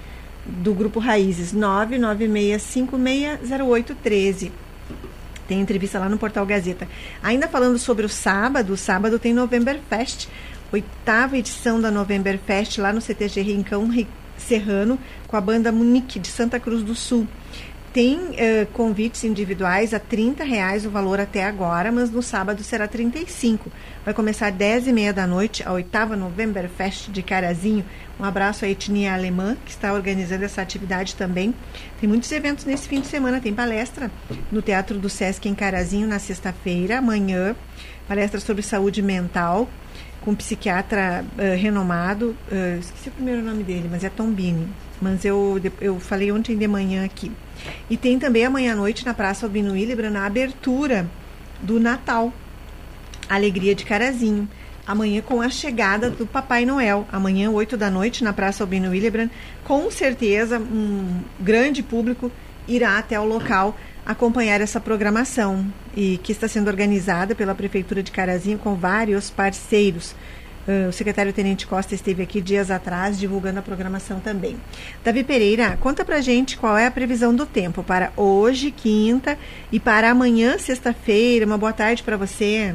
do 0.47 0.73
Grupo 0.75 1.01
Raízes. 1.01 1.55
996560813. 1.55 4.53
Tem 5.47 5.61
entrevista 5.61 5.99
lá 5.99 6.09
no 6.09 6.17
Portal 6.17 6.47
Gazeta. 6.47 6.89
Ainda 7.23 7.47
falando 7.49 7.79
sobre 7.79 8.07
o 8.07 8.09
sábado, 8.09 8.73
o 8.73 8.77
sábado 8.77 9.19
tem 9.19 9.35
November 9.35 9.79
Fest, 9.91 10.29
oitava 10.73 11.37
edição 11.37 11.81
da 11.81 11.91
November 11.91 12.39
Fest 12.39 12.79
lá 12.79 12.93
no 12.93 13.01
CTG 13.01 13.43
Rincão 13.43 13.91
Serrano, 14.39 14.99
com 15.29 15.37
a 15.37 15.41
banda 15.41 15.71
Munique 15.71 16.19
de 16.19 16.29
Santa 16.29 16.59
Cruz 16.59 16.83
do 16.83 16.95
Sul. 16.95 17.29
Tem 17.95 18.19
uh, 18.19 18.67
convites 18.73 19.23
individuais 19.23 19.95
a 19.95 20.01
30 20.01 20.43
reais 20.43 20.85
o 20.85 20.91
valor 20.91 21.21
até 21.21 21.45
agora, 21.45 21.93
mas 21.93 22.11
no 22.11 22.25
sábado 22.25 22.61
será 22.65 22.89
35. 22.89 23.71
Vai 24.05 24.13
começar 24.13 24.49
às 24.49 24.55
10 24.55 24.89
e 24.89 24.93
meia 24.93 25.13
da 25.13 25.29
noite, 25.29 25.63
a 25.65 25.71
oitava 25.71 26.17
November 26.17 26.69
Fest 26.69 27.09
de 27.13 27.23
Carazinho. 27.23 27.85
Um 28.19 28.25
abraço 28.25 28.65
à 28.65 28.69
etnia 28.69 29.15
alemã, 29.15 29.57
que 29.65 29.71
está 29.71 29.93
organizando 29.93 30.45
essa 30.45 30.61
atividade 30.61 31.15
também. 31.15 31.55
Tem 32.01 32.09
muitos 32.09 32.33
eventos 32.33 32.65
nesse 32.65 32.89
fim 32.89 33.01
de 33.01 33.07
semana. 33.07 33.41
Tem 33.41 33.55
palestra 33.55 34.11
no 34.51 34.61
Teatro 34.61 34.99
do 34.99 35.09
Sesc 35.09 35.49
em 35.49 35.55
Carazinho 35.55 36.09
na 36.09 36.19
sexta-feira, 36.19 36.99
amanhã. 36.99 37.55
Palestra 38.09 38.41
sobre 38.41 38.63
saúde 38.63 39.03
mental 39.03 39.69
com 40.21 40.33
um 40.33 40.35
psiquiatra 40.35 41.25
uh, 41.39 41.57
renomado. 41.57 42.37
Uh, 42.51 42.81
esqueci 42.81 43.09
o 43.09 43.13
primeiro 43.13 43.41
nome 43.41 43.63
dele, 43.63 43.89
mas 43.89 44.03
é 44.03 44.09
Tombini. 44.09 44.67
Mas 45.01 45.25
eu, 45.25 45.61
eu 45.81 46.01
falei 46.01 46.33
ontem 46.33 46.57
de 46.57 46.67
manhã 46.67 47.05
aqui. 47.05 47.31
E 47.89 47.97
tem 47.97 48.19
também 48.19 48.45
amanhã 48.45 48.73
à 48.73 48.77
noite 48.77 49.05
na 49.05 49.15
Praça 49.15 49.47
Albino 49.47 49.73
Willibra, 49.73 50.11
na 50.11 50.27
abertura 50.27 51.09
do 51.61 51.79
Natal. 51.81 52.33
Alegria 53.29 53.75
de 53.75 53.85
Carazinho. 53.85 54.49
Amanhã 54.87 55.23
com 55.23 55.41
a 55.41 55.49
chegada 55.49 56.11
do 56.11 56.27
Papai 56.27 56.67
Noel. 56.67 57.07
Amanhã, 57.11 57.51
8 57.51 57.77
da 57.77 57.91
noite, 57.91 58.23
na 58.23 58.33
Praça 58.33 58.63
Albino 58.63 58.91
Willibran. 58.91 59.31
Com 59.65 59.91
certeza, 59.91 60.59
um 60.59 61.23
grande 61.41 61.83
público 61.83 62.31
irá 62.69 62.99
até 62.99 63.19
o 63.19 63.25
local 63.25 63.77
acompanhar 64.05 64.61
essa 64.61 64.79
programação 64.79 65.67
e 65.97 66.19
que 66.19 66.33
está 66.33 66.47
sendo 66.47 66.69
organizada 66.69 67.35
pela 67.35 67.55
Prefeitura 67.55 68.03
de 68.03 68.11
Carazinho 68.13 68.59
com 68.59 68.75
vários 68.75 69.31
parceiros. 69.31 70.15
Uh, 70.67 70.89
o 70.89 70.93
secretário 70.93 71.33
Tenente 71.33 71.67
Costa 71.67 71.95
esteve 71.95 72.23
aqui 72.23 72.41
dias 72.41 72.71
atrás 72.71 73.19
divulgando 73.19 73.59
a 73.59 73.63
programação 73.63 74.19
também. 74.21 74.57
Davi 75.05 75.23
Pereira, 75.23 75.77
conta 75.79 76.05
pra 76.05 76.21
gente 76.21 76.57
qual 76.57 76.79
é 76.79 76.87
a 76.87 76.91
previsão 76.91 77.35
do 77.35 77.45
tempo 77.45 77.83
para 77.83 78.13
hoje, 78.17 78.71
quinta, 78.71 79.39
e 79.71 79.79
para 79.79 80.11
amanhã, 80.11 80.57
sexta-feira. 80.59 81.45
Uma 81.45 81.59
boa 81.59 81.73
tarde 81.73 82.03
para 82.03 82.17
você. 82.17 82.75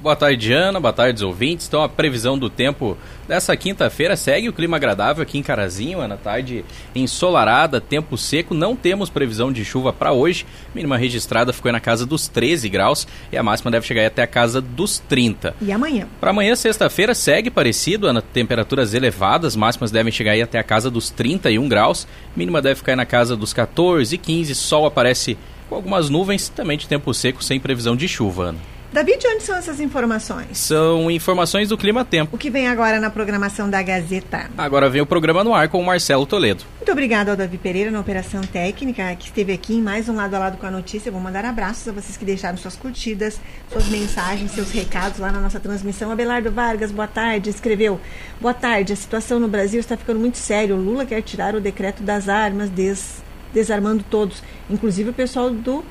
Boa 0.00 0.14
tarde, 0.14 0.52
Ana. 0.52 0.78
Boa 0.78 0.92
tarde, 0.92 1.24
ouvintes. 1.24 1.66
Então, 1.66 1.82
a 1.82 1.88
previsão 1.88 2.38
do 2.38 2.48
tempo 2.48 2.96
dessa 3.26 3.56
quinta-feira 3.56 4.14
segue 4.14 4.48
o 4.48 4.52
clima 4.52 4.76
agradável 4.76 5.24
aqui 5.24 5.38
em 5.38 5.42
Carazinho. 5.42 6.00
Ana, 6.00 6.16
tarde 6.16 6.64
ensolarada, 6.94 7.80
tempo 7.80 8.16
seco. 8.16 8.54
Não 8.54 8.76
temos 8.76 9.10
previsão 9.10 9.52
de 9.52 9.64
chuva 9.64 9.92
para 9.92 10.12
hoje. 10.12 10.46
Mínima 10.72 10.96
registrada 10.96 11.52
ficou 11.52 11.72
na 11.72 11.80
casa 11.80 12.06
dos 12.06 12.28
13 12.28 12.68
graus 12.68 13.08
e 13.32 13.36
a 13.36 13.42
máxima 13.42 13.72
deve 13.72 13.88
chegar 13.88 14.06
até 14.06 14.22
a 14.22 14.26
casa 14.28 14.60
dos 14.60 15.00
30. 15.00 15.56
E 15.60 15.72
amanhã? 15.72 16.06
Para 16.20 16.30
amanhã, 16.30 16.54
sexta-feira, 16.54 17.12
segue 17.12 17.50
parecido. 17.50 18.06
Ana, 18.06 18.22
temperaturas 18.22 18.94
elevadas. 18.94 19.56
Máximas 19.56 19.90
devem 19.90 20.12
chegar 20.12 20.30
aí 20.30 20.42
até 20.42 20.60
a 20.60 20.64
casa 20.64 20.88
dos 20.88 21.10
31 21.10 21.68
graus. 21.68 22.06
Mínima 22.36 22.62
deve 22.62 22.76
ficar 22.76 22.94
na 22.94 23.04
casa 23.04 23.36
dos 23.36 23.52
14, 23.52 24.16
15. 24.16 24.54
Sol 24.54 24.86
aparece 24.86 25.36
com 25.68 25.74
algumas 25.74 26.08
nuvens. 26.08 26.48
Também 26.48 26.78
de 26.78 26.86
tempo 26.86 27.12
seco, 27.12 27.42
sem 27.42 27.58
previsão 27.58 27.96
de 27.96 28.06
chuva, 28.06 28.44
Ana. 28.50 28.77
Davi, 28.90 29.18
de 29.18 29.28
onde 29.28 29.42
são 29.42 29.54
essas 29.54 29.80
informações? 29.80 30.56
São 30.56 31.10
informações 31.10 31.68
do 31.68 31.76
Clima 31.76 32.06
Tempo. 32.06 32.34
O 32.34 32.38
que 32.38 32.48
vem 32.48 32.68
agora 32.68 32.98
na 32.98 33.10
programação 33.10 33.68
da 33.68 33.82
Gazeta? 33.82 34.50
Agora 34.56 34.88
vem 34.88 35.02
o 35.02 35.06
programa 35.06 35.44
no 35.44 35.52
ar 35.54 35.68
com 35.68 35.78
o 35.78 35.84
Marcelo 35.84 36.24
Toledo. 36.24 36.64
Muito 36.76 36.90
obrigado 36.90 37.28
ao 37.28 37.36
Davi 37.36 37.58
Pereira 37.58 37.90
na 37.90 38.00
Operação 38.00 38.40
Técnica, 38.40 39.14
que 39.16 39.26
esteve 39.26 39.52
aqui 39.52 39.74
em 39.74 39.82
mais 39.82 40.08
um 40.08 40.16
lado 40.16 40.34
a 40.34 40.38
lado 40.38 40.56
com 40.56 40.66
a 40.66 40.70
notícia. 40.70 41.12
vou 41.12 41.20
mandar 41.20 41.44
abraços 41.44 41.86
a 41.86 41.92
vocês 41.92 42.16
que 42.16 42.24
deixaram 42.24 42.56
suas 42.56 42.76
curtidas, 42.76 43.38
suas 43.70 43.88
mensagens, 43.88 44.52
seus 44.52 44.70
recados 44.70 45.18
lá 45.18 45.30
na 45.30 45.40
nossa 45.40 45.60
transmissão. 45.60 46.10
Abelardo 46.10 46.50
Vargas, 46.50 46.90
boa 46.90 47.06
tarde, 47.06 47.50
escreveu. 47.50 48.00
Boa 48.40 48.54
tarde, 48.54 48.94
a 48.94 48.96
situação 48.96 49.38
no 49.38 49.48
Brasil 49.48 49.80
está 49.80 49.98
ficando 49.98 50.18
muito 50.18 50.38
séria. 50.38 50.74
O 50.74 50.80
Lula 50.80 51.04
quer 51.04 51.20
tirar 51.20 51.54
o 51.54 51.60
decreto 51.60 52.02
das 52.02 52.26
armas, 52.26 52.70
des, 52.70 53.22
desarmando 53.52 54.02
todos, 54.08 54.42
inclusive 54.70 55.10
o 55.10 55.14
pessoal 55.14 55.50
do 55.50 55.84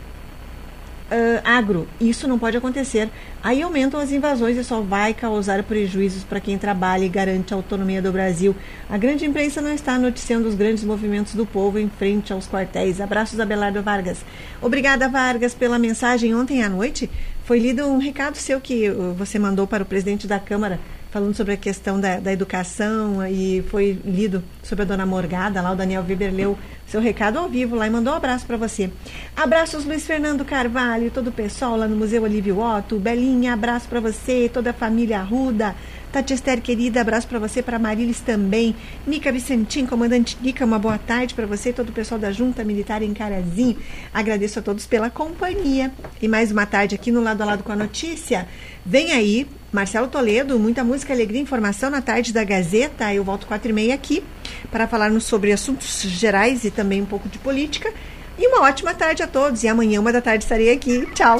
uh, 1.11 1.41
agro. 1.43 1.87
Isso 1.99 2.27
não 2.27 2.37
pode 2.37 2.57
acontecer. 2.57 3.09
Aí 3.43 3.61
aumentam 3.61 3.99
as 3.99 4.11
invasões 4.11 4.57
e 4.57 4.63
só 4.63 4.81
vai 4.81 5.13
causar 5.13 5.63
prejuízos 5.63 6.23
para 6.23 6.39
quem 6.39 6.57
trabalha 6.57 7.05
e 7.05 7.09
garante 7.09 7.53
a 7.53 7.57
autonomia 7.57 8.01
do 8.01 8.11
Brasil. 8.11 8.55
A 8.89 8.97
grande 8.97 9.25
imprensa 9.25 9.61
não 9.61 9.73
está 9.73 9.97
noticiando 9.97 10.47
os 10.47 10.55
grandes 10.55 10.83
movimentos 10.83 11.33
do 11.33 11.45
povo 11.45 11.79
em 11.79 11.89
frente 11.89 12.33
aos 12.33 12.47
quartéis. 12.47 12.99
Abraços, 12.99 13.39
Abelardo 13.39 13.81
Vargas. 13.81 14.23
Obrigada, 14.61 15.07
Vargas, 15.07 15.53
pela 15.53 15.79
mensagem 15.79 16.35
ontem 16.35 16.63
à 16.63 16.69
noite. 16.69 17.09
Foi 17.43 17.59
lido 17.59 17.85
um 17.85 17.97
recado 17.97 18.35
seu 18.35 18.59
que 18.59 18.89
você 19.17 19.39
mandou 19.39 19.65
para 19.65 19.83
o 19.83 19.85
presidente 19.85 20.27
da 20.27 20.39
Câmara 20.39 20.79
falando 21.17 21.35
sobre 21.35 21.53
a 21.53 21.57
questão 21.57 21.99
da, 21.99 22.19
da, 22.19 22.31
educação 22.31 23.25
e 23.25 23.63
foi 23.69 23.99
lido 24.05 24.43
sobre 24.61 24.83
a 24.83 24.85
dona 24.85 25.03
Morgada, 25.03 25.59
lá 25.63 25.71
o 25.71 25.75
Daniel 25.75 26.05
Weber 26.07 26.31
leu 26.31 26.55
seu 26.85 27.01
recado 27.01 27.39
ao 27.39 27.49
vivo 27.49 27.75
lá 27.75 27.87
e 27.87 27.89
mandou 27.89 28.13
um 28.13 28.17
abraço 28.17 28.45
para 28.45 28.55
você. 28.55 28.91
Abraços 29.35 29.83
Luiz 29.83 30.05
Fernando 30.05 30.45
Carvalho, 30.45 31.09
todo 31.09 31.29
o 31.29 31.31
pessoal 31.31 31.75
lá 31.75 31.87
no 31.87 31.95
Museu 31.95 32.21
Olívio 32.21 32.59
Otto, 32.59 32.99
Belinha, 32.99 33.53
abraço 33.53 33.87
para 33.87 33.99
você, 33.99 34.47
toda 34.53 34.69
a 34.69 34.73
família 34.73 35.19
Arruda, 35.19 35.75
Tati 36.17 36.33
Esther, 36.33 36.61
querida, 36.63 36.99
abraço 36.99 37.27
para 37.27 37.37
você, 37.37 37.61
para 37.61 37.77
Marilis 37.77 38.19
também. 38.21 38.75
Nica 39.05 39.31
Vicentim, 39.31 39.85
comandante 39.85 40.35
Nica, 40.41 40.65
uma 40.65 40.79
boa 40.79 40.97
tarde 40.97 41.35
para 41.35 41.45
você 41.45 41.69
e 41.69 41.73
todo 41.73 41.89
o 41.89 41.91
pessoal 41.91 42.19
da 42.19 42.31
Junta 42.31 42.63
Militar 42.63 43.03
em 43.03 43.13
Carazinho. 43.13 43.77
Agradeço 44.11 44.57
a 44.57 44.63
todos 44.63 44.87
pela 44.87 45.11
companhia. 45.11 45.93
E 46.19 46.27
mais 46.27 46.51
uma 46.51 46.65
tarde 46.65 46.95
aqui 46.95 47.11
no 47.11 47.21
Lado 47.21 47.43
a 47.43 47.45
Lado 47.45 47.61
com 47.61 47.71
a 47.71 47.75
Notícia. 47.75 48.47
Vem 48.83 49.11
aí, 49.11 49.47
Marcelo 49.71 50.07
Toledo, 50.07 50.57
muita 50.57 50.83
música, 50.83 51.13
alegria, 51.13 51.39
informação 51.39 51.91
na 51.91 52.01
tarde 52.01 52.33
da 52.33 52.43
Gazeta. 52.43 53.13
Eu 53.13 53.23
volto 53.23 53.45
quatro 53.45 53.69
e 53.69 53.73
meia 53.73 53.93
aqui 53.93 54.23
para 54.71 54.87
falarmos 54.87 55.23
sobre 55.23 55.51
assuntos 55.51 56.01
gerais 56.01 56.63
e 56.63 56.71
também 56.71 56.99
um 56.99 57.05
pouco 57.05 57.29
de 57.29 57.37
política. 57.37 57.93
E 58.39 58.47
uma 58.47 58.63
ótima 58.63 58.95
tarde 58.95 59.21
a 59.21 59.27
todos. 59.27 59.61
E 59.61 59.67
amanhã, 59.67 59.99
uma 59.99 60.11
da 60.11 60.21
tarde, 60.21 60.45
estarei 60.45 60.71
aqui. 60.71 61.07
Tchau. 61.13 61.39